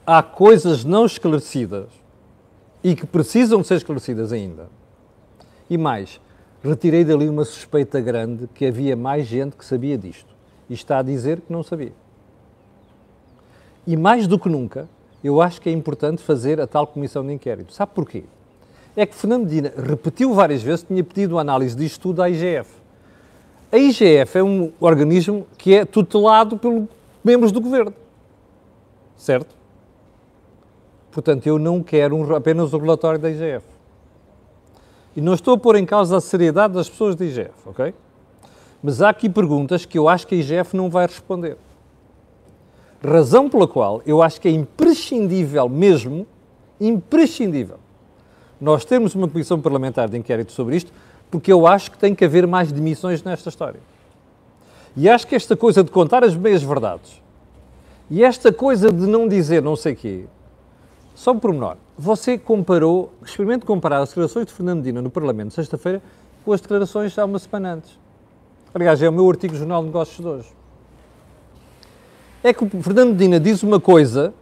há 0.05 0.21
coisas 0.21 0.83
não 0.83 1.05
esclarecidas 1.05 1.87
e 2.83 2.95
que 2.95 3.05
precisam 3.05 3.63
ser 3.63 3.75
esclarecidas 3.75 4.33
ainda. 4.33 4.67
E 5.69 5.77
mais, 5.77 6.19
retirei 6.61 7.05
dali 7.05 7.29
uma 7.29 7.45
suspeita 7.45 7.99
grande 8.01 8.47
que 8.53 8.65
havia 8.65 8.95
mais 8.95 9.25
gente 9.25 9.55
que 9.55 9.65
sabia 9.65 9.97
disto 9.97 10.33
e 10.69 10.73
está 10.73 10.99
a 10.99 11.03
dizer 11.03 11.41
que 11.41 11.51
não 11.51 11.63
sabia. 11.63 11.93
E 13.87 13.95
mais 13.95 14.27
do 14.27 14.37
que 14.37 14.49
nunca, 14.49 14.87
eu 15.23 15.41
acho 15.41 15.61
que 15.61 15.69
é 15.69 15.71
importante 15.71 16.21
fazer 16.21 16.59
a 16.59 16.67
tal 16.67 16.85
comissão 16.85 17.25
de 17.25 17.33
inquérito. 17.33 17.73
Sabe 17.73 17.93
porquê? 17.93 18.25
É 18.95 19.05
que 19.05 19.15
Fernando 19.15 19.43
Medina 19.43 19.73
repetiu 19.75 20.33
várias 20.33 20.61
vezes 20.61 20.81
que 20.81 20.89
tinha 20.89 21.03
pedido 21.03 21.37
a 21.37 21.41
análise 21.41 21.75
disto 21.75 22.01
tudo 22.01 22.21
à 22.21 22.29
IGF. 22.29 22.69
A 23.71 23.77
IGF 23.77 24.37
é 24.37 24.43
um 24.43 24.71
organismo 24.79 25.47
que 25.57 25.73
é 25.73 25.83
tutelado 25.83 26.57
pelos 26.57 26.87
membros 27.23 27.51
do 27.51 27.59
governo. 27.59 27.93
Certo? 29.17 29.55
Portanto, 31.11 31.47
eu 31.47 31.57
não 31.57 31.81
quero 31.81 32.15
um, 32.15 32.35
apenas 32.35 32.73
o 32.73 32.77
relatório 32.77 33.19
da 33.19 33.31
IGF. 33.31 33.65
E 35.15 35.21
não 35.21 35.33
estou 35.33 35.55
a 35.55 35.57
pôr 35.57 35.75
em 35.75 35.85
causa 35.85 36.17
a 36.17 36.21
seriedade 36.21 36.73
das 36.73 36.89
pessoas 36.89 37.15
da 37.15 37.25
IGF, 37.25 37.53
ok? 37.65 37.93
Mas 38.81 39.01
há 39.01 39.09
aqui 39.09 39.29
perguntas 39.29 39.85
que 39.85 39.97
eu 39.97 40.09
acho 40.09 40.27
que 40.27 40.35
a 40.35 40.37
IGF 40.37 40.75
não 40.75 40.89
vai 40.89 41.07
responder. 41.07 41.57
Razão 43.03 43.49
pela 43.49 43.67
qual 43.67 44.01
eu 44.05 44.21
acho 44.21 44.39
que 44.39 44.47
é 44.47 44.51
imprescindível 44.51 45.67
mesmo, 45.67 46.27
imprescindível, 46.79 47.79
nós 48.59 48.85
termos 48.85 49.15
uma 49.15 49.27
comissão 49.27 49.59
parlamentar 49.59 50.09
de 50.09 50.17
inquérito 50.17 50.51
sobre 50.51 50.77
isto, 50.77 50.91
porque 51.29 51.51
eu 51.51 51.65
acho 51.65 51.91
que 51.91 51.97
tem 51.97 52.13
que 52.13 52.23
haver 52.23 52.45
mais 52.45 52.71
demissões 52.71 53.23
nesta 53.23 53.49
história. 53.49 53.79
E 54.95 55.09
acho 55.09 55.25
que 55.25 55.35
esta 55.35 55.55
coisa 55.55 55.83
de 55.83 55.89
contar 55.89 56.23
as 56.23 56.35
meias 56.35 56.61
verdades 56.61 57.21
e 58.09 58.23
esta 58.23 58.53
coisa 58.53 58.91
de 58.91 59.07
não 59.07 59.27
dizer 59.27 59.61
não 59.61 59.75
sei 59.75 59.95
quê, 59.95 60.25
só 61.15 61.31
um 61.31 61.39
pormenor. 61.39 61.77
Você 61.97 62.37
comparou, 62.37 63.11
experimente 63.25 63.65
comparar 63.65 63.99
as 63.99 64.09
declarações 64.09 64.45
de 64.45 64.53
Fernando 64.53 64.83
Dina 64.83 65.01
no 65.01 65.09
Parlamento 65.09 65.53
sexta-feira 65.53 66.01
com 66.43 66.51
as 66.51 66.61
declarações 66.61 67.17
há 67.17 67.25
uma 67.25 67.39
semana 67.39 67.73
antes. 67.73 67.97
Aliás, 68.73 69.01
é 69.01 69.09
o 69.09 69.13
meu 69.13 69.29
artigo 69.29 69.53
do 69.53 69.59
Jornal 69.59 69.81
de 69.81 69.87
Negócios 69.87 70.17
de 70.17 70.27
hoje. 70.27 70.49
É 72.43 72.53
que 72.53 72.63
o 72.63 72.83
Fernando 72.83 73.15
Dina 73.15 73.39
diz 73.39 73.63
uma 73.63 73.79
coisa 73.79 74.33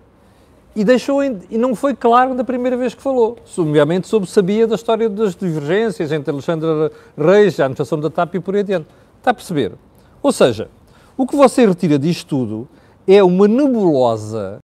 e 0.76 0.84
deixou 0.84 1.24
e 1.24 1.58
não 1.58 1.76
foi 1.76 1.94
claro 1.94 2.34
da 2.34 2.44
primeira 2.44 2.78
vez 2.78 2.94
que 2.94 3.02
falou. 3.02 3.38
Obviamente, 3.58 4.08
soube, 4.08 4.28
sabia 4.28 4.66
da 4.66 4.76
história 4.76 5.10
das 5.10 5.36
divergências 5.36 6.12
entre 6.12 6.32
Alexandre 6.32 6.92
Reis, 7.18 7.60
a 7.60 7.66
administração 7.66 8.00
da 8.00 8.10
TAP 8.10 8.36
e 8.36 8.40
por 8.40 8.56
aí 8.56 8.62
adiante. 8.62 8.88
Está 9.18 9.32
a 9.32 9.34
perceber? 9.34 9.74
Ou 10.24 10.32
seja, 10.32 10.70
o 11.18 11.28
que 11.28 11.36
você 11.36 11.66
retira 11.66 12.00
disto 12.00 12.28
tudo 12.28 12.68
é 13.08 13.22
uma 13.24 13.48
nebulosa 13.48 14.60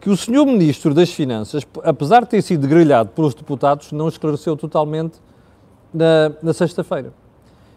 que 0.00 0.10
o 0.10 0.16
senhor 0.16 0.44
Ministro 0.44 0.92
das 0.92 1.12
Finanças, 1.12 1.64
apesar 1.84 2.22
de 2.22 2.30
ter 2.30 2.42
sido 2.42 2.66
grelhado 2.66 3.10
pelos 3.10 3.34
deputados, 3.34 3.92
não 3.92 4.08
esclareceu 4.08 4.56
totalmente 4.56 5.18
na, 5.94 6.32
na 6.42 6.52
sexta-feira. 6.52 7.12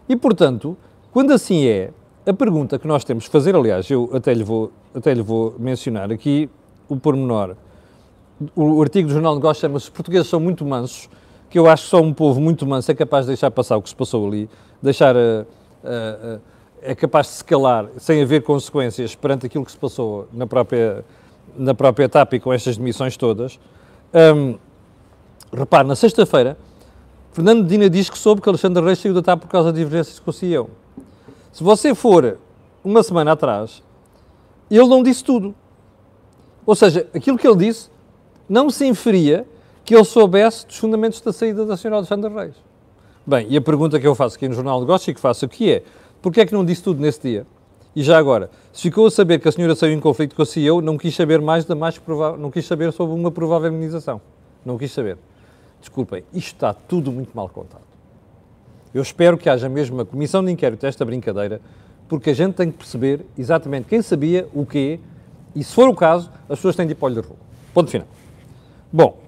E, 0.08 0.16
portanto, 0.16 0.76
quando 1.12 1.32
assim 1.32 1.66
é, 1.66 1.90
a 2.26 2.32
pergunta 2.32 2.78
que 2.80 2.88
nós 2.88 3.04
temos 3.04 3.26
que 3.26 3.30
fazer, 3.30 3.54
aliás, 3.54 3.88
eu 3.88 4.10
até 4.12 4.34
lhe 4.34 4.42
vou, 4.42 4.72
até 4.92 5.14
lhe 5.14 5.22
vou 5.22 5.54
mencionar 5.56 6.10
aqui 6.10 6.50
o 6.88 6.96
pormenor. 6.96 7.56
O, 8.54 8.82
artigo 8.82 9.08
do 9.08 9.14
Jornal 9.14 9.32
de 9.32 9.38
Negócios 9.38 9.60
chama-se 9.60 9.90
portugueses 9.90 10.28
são 10.28 10.38
muito 10.38 10.64
mansos, 10.64 11.08
que 11.48 11.58
eu 11.58 11.66
acho 11.66 11.84
que 11.84 11.90
só 11.90 12.00
um 12.00 12.12
povo 12.12 12.40
muito 12.40 12.66
manso 12.66 12.90
é 12.90 12.94
capaz 12.94 13.24
de 13.24 13.28
deixar 13.28 13.50
passar 13.50 13.76
o 13.76 13.82
que 13.82 13.88
se 13.88 13.96
passou 13.96 14.26
ali, 14.26 14.48
deixar... 14.82 15.16
Uh, 15.16 15.46
uh, 15.84 16.36
uh, 16.36 16.40
é 16.82 16.94
capaz 16.94 17.26
de 17.26 17.32
se 17.32 17.44
calar 17.44 17.88
sem 17.96 18.22
haver 18.22 18.42
consequências 18.42 19.14
perante 19.14 19.46
aquilo 19.46 19.64
que 19.64 19.72
se 19.72 19.78
passou 19.78 20.28
na 20.32 20.46
própria 20.46 21.04
na 21.56 21.74
própria 21.74 22.04
etapa 22.04 22.36
e 22.36 22.40
com 22.40 22.52
estas 22.52 22.76
demissões 22.76 23.16
todas. 23.16 23.58
Um, 24.14 24.58
repare, 25.52 25.86
na 25.86 25.96
sexta-feira, 25.96 26.56
Fernando 27.32 27.62
Medina 27.62 27.88
diz 27.88 28.10
que 28.10 28.18
soube 28.18 28.40
que 28.40 28.48
Alexandre 28.48 28.84
Reis 28.84 28.98
saiu 28.98 29.14
da 29.14 29.22
TAP 29.22 29.42
por 29.42 29.48
causa 29.48 29.72
de 29.72 29.78
divergências 29.78 30.18
com 30.18 30.30
o 30.30 30.32
CEO. 30.32 30.70
Se 31.52 31.62
você 31.62 31.94
for 31.94 32.38
uma 32.84 33.02
semana 33.02 33.32
atrás, 33.32 33.82
ele 34.70 34.86
não 34.86 35.02
disse 35.02 35.24
tudo. 35.24 35.54
Ou 36.64 36.74
seja, 36.74 37.06
aquilo 37.14 37.38
que 37.38 37.46
ele 37.46 37.56
disse 37.56 37.88
não 38.48 38.70
se 38.70 38.86
inferia 38.86 39.46
que 39.84 39.94
ele 39.94 40.04
soubesse 40.04 40.66
dos 40.66 40.76
fundamentos 40.76 41.20
da 41.20 41.32
saída 41.32 41.64
da 41.64 41.76
senhora 41.76 41.98
Alexandre 41.98 42.32
Reis. 42.32 42.54
Bem, 43.26 43.46
e 43.48 43.56
a 43.56 43.60
pergunta 43.60 43.98
que 43.98 44.06
eu 44.06 44.14
faço 44.14 44.36
aqui 44.36 44.48
no 44.48 44.54
Jornal 44.54 44.76
de 44.76 44.80
Negócios 44.82 45.08
e 45.08 45.14
que 45.14 45.20
faço 45.20 45.44
aqui 45.44 45.70
é, 45.70 45.82
porquê 46.20 46.40
é 46.40 46.46
que 46.46 46.52
não 46.52 46.64
disse 46.64 46.82
tudo 46.82 47.00
nesse 47.00 47.20
dia? 47.20 47.46
E 47.94 48.02
já 48.02 48.18
agora, 48.18 48.50
se 48.72 48.82
ficou 48.82 49.06
a 49.06 49.10
saber 49.10 49.38
que 49.38 49.48
a 49.48 49.52
senhora 49.52 49.74
saiu 49.74 49.94
em 49.94 50.00
conflito 50.00 50.36
com 50.36 50.42
a 50.42 50.46
CEO, 50.46 50.82
não 50.82 50.98
quis 50.98 51.14
saber 51.14 51.40
mais 51.40 51.64
da 51.64 51.74
mais 51.74 51.98
provável, 51.98 52.38
não 52.38 52.50
quis 52.50 52.66
saber 52.66 52.92
sobre 52.92 53.14
uma 53.14 53.30
provável 53.30 53.68
imunização. 53.68 54.20
Não 54.64 54.76
quis 54.76 54.92
saber. 54.92 55.16
Desculpem, 55.80 56.22
isto 56.32 56.54
está 56.54 56.74
tudo 56.74 57.10
muito 57.10 57.30
mal 57.34 57.48
contado. 57.48 57.84
Eu 58.92 59.00
espero 59.00 59.38
que 59.38 59.48
haja 59.48 59.68
mesmo 59.68 59.96
uma 59.96 60.04
comissão 60.04 60.44
de 60.44 60.52
inquérito 60.52 60.82
desta 60.82 61.04
brincadeira, 61.04 61.60
porque 62.08 62.30
a 62.30 62.34
gente 62.34 62.54
tem 62.54 62.70
que 62.70 62.76
perceber 62.76 63.24
exatamente 63.36 63.86
quem 63.88 64.02
sabia 64.02 64.48
o 64.54 64.66
quê, 64.66 65.00
e 65.54 65.64
se 65.64 65.74
for 65.74 65.88
o 65.88 65.94
caso, 65.94 66.30
as 66.48 66.58
pessoas 66.58 66.76
têm 66.76 66.86
de 66.86 66.92
ir 66.92 66.96
para 66.96 67.06
o 67.06 67.06
olho 67.06 67.22
da 67.22 67.26
rua. 67.26 67.36
Ponto 67.72 67.90
final. 67.90 68.06
Bom, 68.96 69.18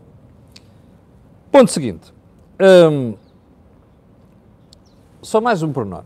ponto 1.53 1.71
seguinte. 1.71 2.11
Hum, 2.59 3.17
só 5.21 5.43
mais 5.43 5.63
um 5.63 5.71
pormenor 5.71 6.05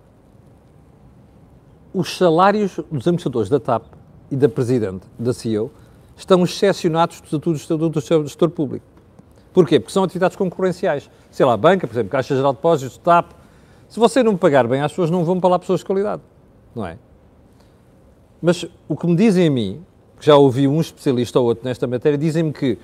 os 1.94 2.16
salários 2.16 2.74
dos 2.90 3.06
administradores 3.06 3.48
da 3.48 3.60
TAP 3.60 3.84
e 4.32 4.34
da 4.34 4.48
Presidente, 4.48 5.06
da 5.16 5.32
CEO, 5.32 5.70
estão 6.16 6.42
excepcionados 6.42 7.20
do 7.20 7.26
Estatuto 7.26 7.88
do 7.88 8.00
seu 8.00 8.24
gestor 8.24 8.50
público. 8.50 8.84
Porquê? 9.52 9.78
Porque 9.78 9.92
são 9.92 10.02
atividades 10.02 10.36
concorrenciais. 10.36 11.08
Sei 11.30 11.46
lá, 11.46 11.56
banca, 11.56 11.86
por 11.86 11.94
exemplo, 11.94 12.10
Caixa 12.10 12.34
Geral 12.34 12.50
de 12.50 12.56
Depósitos, 12.56 12.98
TAP. 12.98 13.30
Se 13.88 14.00
você 14.00 14.24
não 14.24 14.36
pagar 14.36 14.66
bem, 14.66 14.80
as 14.80 14.90
pessoas 14.90 15.08
não 15.08 15.24
vão 15.24 15.38
para 15.38 15.50
lá 15.50 15.58
pessoas 15.60 15.78
de 15.78 15.86
qualidade. 15.86 16.22
Não 16.74 16.84
é? 16.84 16.98
Mas 18.42 18.66
o 18.88 18.96
que 18.96 19.06
me 19.06 19.14
dizem 19.14 19.46
a 19.46 19.50
mim, 19.52 19.84
que 20.18 20.26
já 20.26 20.34
ouvi 20.34 20.66
um 20.66 20.80
especialista 20.80 21.38
ou 21.38 21.46
outro 21.46 21.64
nesta 21.64 21.86
matéria, 21.86 22.18
dizem-me 22.18 22.52
que 22.52 22.76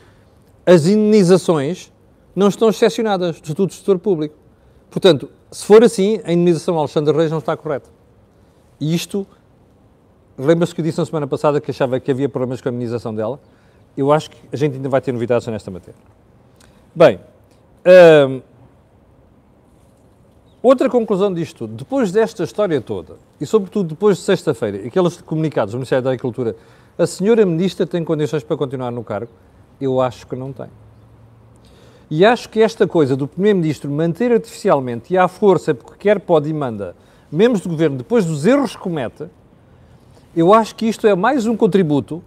as 0.69 0.87
indenizações 0.87 1.91
não 2.37 2.49
estão 2.49 2.69
excepcionadas 2.69 3.37
do 3.37 3.43
Estatuto 3.43 3.69
do 3.69 3.73
Gestor 3.73 3.99
Público. 3.99 4.35
Portanto, 4.91 5.31
se 5.51 5.65
for 5.65 5.83
assim, 5.83 6.21
a 6.25 6.31
indenização 6.31 6.79
Alexandre 6.79 7.17
Reis 7.17 7.31
não 7.31 7.39
está 7.39 7.57
correta. 7.57 7.89
E 8.79 8.95
isto, 8.95 9.27
lembra-se 10.37 10.75
que 10.75 10.83
eu 10.83 10.85
disse 10.85 10.99
na 10.99 11.07
semana 11.07 11.27
passada 11.27 11.59
que 11.59 11.71
achava 11.71 11.99
que 11.99 12.11
havia 12.11 12.29
problemas 12.29 12.61
com 12.61 12.69
a 12.69 12.73
imunização 12.73 13.15
dela? 13.15 13.41
Eu 13.97 14.13
acho 14.13 14.31
que 14.31 14.37
a 14.53 14.57
gente 14.57 14.75
ainda 14.75 14.91
vai 14.91 15.01
ter 15.01 15.11
novidades 15.11 15.47
nesta 15.47 15.71
matéria. 15.71 15.99
Bem, 16.95 17.19
hum, 18.29 18.43
outra 20.63 20.91
conclusão 20.91 21.33
disto 21.33 21.61
tudo, 21.61 21.77
depois 21.77 22.13
desta 22.13 22.45
história 22.45 22.79
toda, 22.83 23.17
e 23.41 23.47
sobretudo 23.47 23.89
depois 23.89 24.19
de 24.19 24.23
sexta-feira, 24.23 24.87
aqueles 24.87 25.19
comunicados 25.23 25.73
do 25.73 25.79
Ministério 25.79 26.05
da 26.05 26.11
Agricultura, 26.11 26.55
a 26.99 27.07
senhora 27.07 27.47
Ministra 27.47 27.87
tem 27.87 28.05
condições 28.05 28.43
para 28.43 28.55
continuar 28.55 28.91
no 28.91 29.03
cargo? 29.03 29.33
Eu 29.81 30.01
acho 30.01 30.27
que 30.27 30.35
não 30.35 30.53
tem. 30.53 30.69
E 32.11 32.25
acho 32.25 32.49
que 32.49 32.61
esta 32.61 32.87
coisa 32.87 33.15
do 33.15 33.29
Primeiro-Ministro 33.29 33.91
manter 33.91 34.33
artificialmente 34.33 35.13
e 35.13 35.19
à 35.19 35.29
força, 35.29 35.75
porque 35.75 35.95
quer 35.99 36.19
pode 36.21 36.49
e 36.49 36.55
manda, 36.55 36.97
membros 37.31 37.61
do 37.61 37.69
governo, 37.69 37.99
depois 37.99 38.25
dos 38.25 38.47
erros 38.47 38.75
que 38.75 38.83
comete, 38.83 39.27
eu 40.35 40.55
acho 40.55 40.75
que 40.75 40.87
isto 40.87 41.07
é 41.07 41.15
mais 41.15 41.47
um 41.47 41.57
contributo 41.57 42.23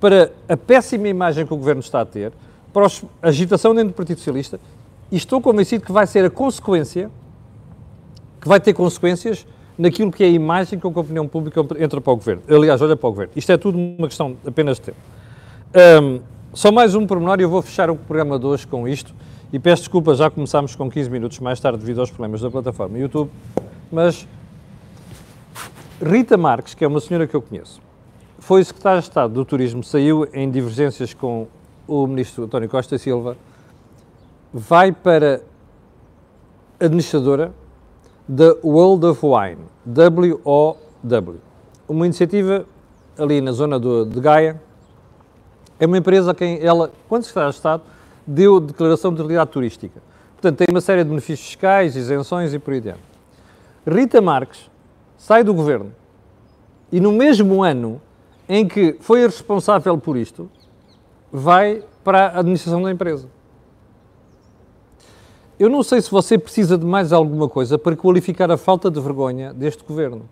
para 0.00 0.30
a 0.48 0.56
péssima 0.56 1.08
imagem 1.08 1.46
que 1.46 1.52
o 1.52 1.56
governo 1.56 1.80
está 1.80 2.02
a 2.02 2.06
ter, 2.06 2.32
para 2.72 2.86
a 2.86 3.28
agitação 3.28 3.74
dentro 3.74 3.88
do 3.88 3.94
Partido 3.94 4.18
Socialista, 4.18 4.60
e 5.10 5.16
estou 5.16 5.40
convencido 5.40 5.84
que 5.84 5.92
vai 5.92 6.06
ser 6.06 6.24
a 6.24 6.30
consequência, 6.30 7.10
que 8.40 8.48
vai 8.48 8.60
ter 8.60 8.74
consequências 8.74 9.46
naquilo 9.78 10.12
que 10.12 10.22
é 10.22 10.26
a 10.26 10.30
imagem 10.30 10.78
que 10.78 10.86
a 10.86 10.90
opinião 10.90 11.26
pública 11.26 11.60
entra 11.78 12.00
para 12.00 12.12
o 12.12 12.16
governo. 12.16 12.42
Aliás, 12.48 12.80
olha 12.80 12.96
para 12.96 13.08
o 13.08 13.12
governo. 13.12 13.32
Isto 13.34 13.52
é 13.52 13.56
tudo 13.56 13.76
uma 13.76 14.06
questão 14.06 14.36
apenas 14.46 14.76
de 14.76 14.82
tempo. 14.82 14.98
Um, 16.02 16.20
só 16.56 16.72
mais 16.72 16.94
um 16.94 17.06
pormenor 17.06 17.38
e 17.38 17.42
eu 17.42 17.50
vou 17.50 17.60
fechar 17.60 17.90
o 17.90 17.96
programa 17.96 18.38
de 18.38 18.46
hoje 18.46 18.66
com 18.66 18.88
isto 18.88 19.14
E 19.52 19.58
peço 19.58 19.82
desculpa, 19.82 20.14
já 20.14 20.30
começámos 20.30 20.74
com 20.74 20.90
15 20.90 21.10
minutos 21.10 21.38
mais 21.38 21.60
tarde 21.60 21.78
devido 21.78 22.00
aos 22.00 22.10
problemas 22.10 22.40
da 22.40 22.50
plataforma 22.50 22.98
YouTube, 22.98 23.30
mas 23.92 24.26
Rita 26.02 26.38
Marques, 26.38 26.72
que 26.72 26.82
é 26.82 26.88
uma 26.88 26.98
senhora 26.98 27.26
que 27.26 27.36
eu 27.36 27.42
conheço, 27.42 27.78
foi 28.38 28.64
secretária 28.64 29.00
de 29.00 29.06
Estado 29.06 29.34
do 29.34 29.44
Turismo, 29.44 29.84
saiu 29.84 30.26
em 30.32 30.50
divergências 30.50 31.12
com 31.12 31.46
o 31.86 32.06
ministro 32.06 32.44
António 32.44 32.70
Costa 32.70 32.96
Silva, 32.96 33.36
vai 34.50 34.92
para 34.92 35.42
administradora 36.80 37.52
da 38.26 38.56
World 38.64 39.04
of 39.04 39.20
Wine, 39.22 39.60
WOW, 40.42 41.36
uma 41.86 42.06
iniciativa 42.06 42.64
ali 43.18 43.42
na 43.42 43.52
zona 43.52 43.78
do, 43.78 44.06
de 44.06 44.18
Gaia. 44.20 44.65
É 45.78 45.86
uma 45.86 45.98
empresa 45.98 46.30
a 46.30 46.34
quem 46.34 46.58
ela, 46.62 46.90
quando 47.08 47.24
secretária 47.24 47.50
de 47.50 47.56
Estado, 47.56 47.82
deu 48.26 48.60
declaração 48.60 49.12
de 49.12 49.18
realidade 49.18 49.50
turística. 49.50 50.02
Portanto, 50.32 50.58
tem 50.58 50.66
uma 50.70 50.80
série 50.80 51.02
de 51.02 51.10
benefícios 51.10 51.46
fiscais, 51.46 51.96
isenções 51.96 52.52
e 52.54 52.58
por 52.58 52.74
aí 52.74 52.80
dentro. 52.80 53.00
Rita 53.86 54.20
Marques 54.20 54.70
sai 55.16 55.44
do 55.44 55.54
governo 55.54 55.92
e 56.90 57.00
no 57.00 57.12
mesmo 57.12 57.62
ano 57.62 58.00
em 58.48 58.66
que 58.66 58.96
foi 59.00 59.22
responsável 59.22 59.98
por 59.98 60.16
isto, 60.16 60.48
vai 61.32 61.82
para 62.04 62.28
a 62.28 62.38
administração 62.38 62.82
da 62.82 62.90
empresa. 62.90 63.28
Eu 65.58 65.68
não 65.68 65.82
sei 65.82 66.00
se 66.00 66.10
você 66.10 66.38
precisa 66.38 66.76
de 66.76 66.84
mais 66.84 67.12
alguma 67.12 67.48
coisa 67.48 67.78
para 67.78 67.96
qualificar 67.96 68.50
a 68.50 68.56
falta 68.56 68.90
de 68.90 69.00
vergonha 69.00 69.52
deste 69.52 69.82
governo 69.82 70.28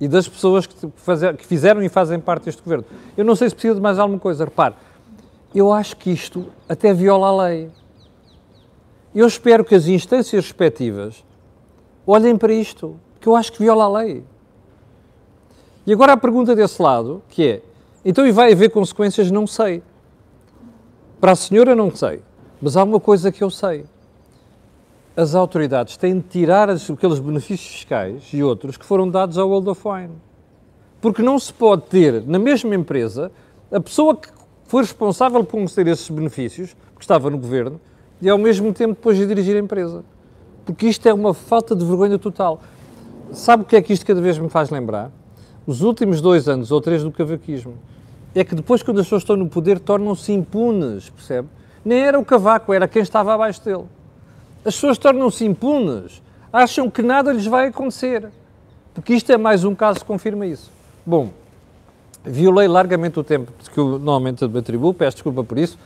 e 0.00 0.08
das 0.08 0.26
pessoas 0.26 0.66
que, 0.66 0.74
fazer, 0.96 1.36
que 1.36 1.46
fizeram 1.46 1.82
e 1.82 1.88
fazem 1.88 2.18
parte 2.18 2.44
deste 2.44 2.62
governo. 2.62 2.84
Eu 3.16 3.24
não 3.24 3.36
sei 3.36 3.48
se 3.48 3.54
precisa 3.54 3.74
de 3.74 3.80
mais 3.80 3.98
alguma 3.98 4.18
coisa. 4.18 4.44
Repare, 4.44 4.74
eu 5.54 5.72
acho 5.72 5.96
que 5.96 6.10
isto 6.10 6.46
até 6.68 6.94
viola 6.94 7.28
a 7.28 7.48
lei. 7.48 7.70
Eu 9.14 9.26
espero 9.26 9.64
que 9.64 9.74
as 9.74 9.86
instâncias 9.86 10.44
respectivas 10.44 11.24
olhem 12.06 12.36
para 12.36 12.52
isto, 12.52 12.96
que 13.20 13.26
eu 13.26 13.36
acho 13.36 13.52
que 13.52 13.58
viola 13.58 13.84
a 13.84 13.88
lei. 13.88 14.24
E 15.86 15.92
agora 15.92 16.12
a 16.12 16.16
pergunta 16.16 16.54
desse 16.54 16.80
lado, 16.80 17.22
que 17.28 17.46
é, 17.46 17.62
então 18.04 18.26
e 18.26 18.32
vai 18.32 18.52
haver 18.52 18.70
consequências? 18.70 19.30
Não 19.30 19.46
sei. 19.46 19.82
Para 21.20 21.32
a 21.32 21.36
senhora 21.36 21.74
não 21.74 21.94
sei, 21.94 22.22
mas 22.62 22.76
há 22.76 22.84
uma 22.84 23.00
coisa 23.00 23.30
que 23.30 23.44
eu 23.44 23.50
sei. 23.50 23.84
As 25.20 25.34
autoridades 25.34 25.98
têm 25.98 26.16
de 26.16 26.22
tirar 26.22 26.70
aqueles 26.70 27.18
benefícios 27.18 27.74
fiscais 27.74 28.30
e 28.32 28.42
outros 28.42 28.78
que 28.78 28.86
foram 28.86 29.06
dados 29.06 29.36
ao 29.36 29.50
World 29.50 29.68
of 29.68 29.82
Wine. 29.86 30.14
Porque 30.98 31.20
não 31.20 31.38
se 31.38 31.52
pode 31.52 31.82
ter 31.88 32.24
na 32.26 32.38
mesma 32.38 32.74
empresa 32.74 33.30
a 33.70 33.78
pessoa 33.78 34.16
que 34.16 34.30
foi 34.64 34.80
responsável 34.80 35.44
por 35.44 35.60
conceder 35.60 35.92
esses 35.92 36.08
benefícios, 36.08 36.74
que 36.96 37.02
estava 37.02 37.28
no 37.28 37.36
governo, 37.36 37.78
e 38.18 38.30
ao 38.30 38.38
mesmo 38.38 38.72
tempo 38.72 38.94
depois 38.94 39.18
de 39.18 39.26
dirigir 39.26 39.56
a 39.56 39.58
empresa. 39.58 40.02
Porque 40.64 40.86
isto 40.86 41.06
é 41.06 41.12
uma 41.12 41.34
falta 41.34 41.76
de 41.76 41.84
vergonha 41.84 42.18
total. 42.18 42.58
Sabe 43.30 43.64
o 43.64 43.66
que 43.66 43.76
é 43.76 43.82
que 43.82 43.92
isto 43.92 44.06
cada 44.06 44.22
vez 44.22 44.38
me 44.38 44.48
faz 44.48 44.70
lembrar? 44.70 45.12
Os 45.66 45.82
últimos 45.82 46.22
dois 46.22 46.48
anos 46.48 46.72
ou 46.72 46.80
três 46.80 47.04
do 47.04 47.12
cavaquismo. 47.12 47.74
É 48.34 48.42
que 48.42 48.54
depois, 48.54 48.82
quando 48.82 49.00
as 49.00 49.04
pessoas 49.04 49.20
estão 49.20 49.36
no 49.36 49.50
poder, 49.50 49.80
tornam-se 49.80 50.32
impunes, 50.32 51.10
percebe? 51.10 51.46
Nem 51.84 52.00
era 52.00 52.18
o 52.18 52.24
cavaco, 52.24 52.72
era 52.72 52.88
quem 52.88 53.02
estava 53.02 53.34
abaixo 53.34 53.62
dele. 53.62 53.84
As 54.64 54.74
pessoas 54.74 54.98
tornam-se 54.98 55.44
impunes, 55.44 56.22
acham 56.52 56.90
que 56.90 57.02
nada 57.02 57.32
lhes 57.32 57.46
vai 57.46 57.68
acontecer. 57.68 58.28
Porque 58.92 59.14
isto 59.14 59.30
é 59.32 59.36
mais 59.36 59.64
um 59.64 59.74
caso 59.74 60.00
que 60.00 60.06
confirma 60.06 60.46
isso. 60.46 60.70
Bom, 61.06 61.30
Violei 62.24 62.68
largamente 62.68 63.18
o 63.18 63.24
tempo 63.24 63.50
que 63.72 63.78
eu 63.78 63.86
normalmente 63.86 64.46
me 64.46 64.58
atribuo, 64.58 64.92
peço 64.92 65.16
desculpa 65.16 65.42
por 65.42 65.58
isso. 65.58 65.78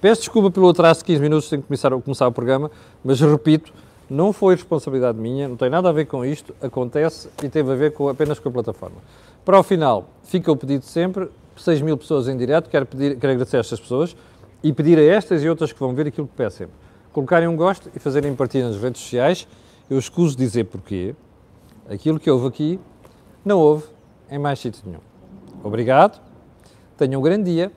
Peço 0.00 0.22
desculpa 0.22 0.50
pelo 0.50 0.68
atraso 0.68 1.00
de 1.00 1.06
15 1.06 1.22
minutos 1.22 1.48
sem 1.48 1.60
começar, 1.60 1.90
começar 1.90 2.26
o 2.26 2.32
programa, 2.32 2.70
mas 3.04 3.20
repito, 3.20 3.72
não 4.10 4.32
foi 4.32 4.54
responsabilidade 4.54 5.16
minha, 5.16 5.48
não 5.48 5.56
tem 5.56 5.70
nada 5.70 5.88
a 5.88 5.92
ver 5.92 6.06
com 6.06 6.24
isto, 6.24 6.54
acontece 6.60 7.28
e 7.42 7.48
teve 7.48 7.72
a 7.72 7.74
ver 7.76 7.92
com, 7.92 8.08
apenas 8.08 8.38
com 8.38 8.48
a 8.48 8.52
plataforma. 8.52 8.96
Para 9.44 9.58
o 9.58 9.62
final, 9.62 10.08
fica 10.24 10.50
o 10.50 10.56
pedido 10.56 10.84
sempre, 10.84 11.28
6 11.56 11.80
mil 11.82 11.96
pessoas 11.96 12.28
em 12.28 12.36
direto, 12.36 12.68
quero, 12.68 12.84
pedir, 12.84 13.16
quero 13.16 13.32
agradecer 13.32 13.56
a 13.56 13.60
estas 13.60 13.80
pessoas 13.80 14.16
e 14.62 14.72
pedir 14.72 14.98
a 14.98 15.02
estas 15.02 15.42
e 15.42 15.48
outras 15.48 15.72
que 15.72 15.78
vão 15.78 15.94
ver 15.94 16.08
aquilo 16.08 16.26
que 16.26 16.34
peço 16.34 16.58
sempre. 16.58 16.74
Colocarem 17.16 17.48
um 17.48 17.56
gosto 17.56 17.90
e 17.96 17.98
fazerem 17.98 18.34
partilha 18.34 18.68
nas 18.68 18.76
redes 18.76 19.00
sociais. 19.00 19.48
Eu 19.88 19.98
escuso 19.98 20.36
dizer 20.36 20.64
porquê. 20.64 21.16
Aquilo 21.88 22.20
que 22.20 22.30
houve 22.30 22.46
aqui, 22.46 22.78
não 23.42 23.58
houve 23.58 23.86
em 24.30 24.38
mais 24.38 24.58
sítio 24.58 24.82
nenhum. 24.84 25.00
Obrigado, 25.64 26.20
tenham 26.94 27.18
um 27.18 27.24
grande 27.24 27.50
dia 27.50 27.72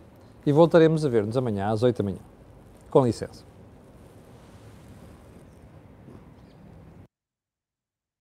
e 0.46 0.52
voltaremos 0.52 1.06
a 1.06 1.10
ver-nos 1.10 1.38
amanhã 1.38 1.70
às 1.70 1.84
8 1.84 2.00
da 2.00 2.04
manhã. 2.04 2.20
Com 2.90 3.06
licença. 3.06 3.49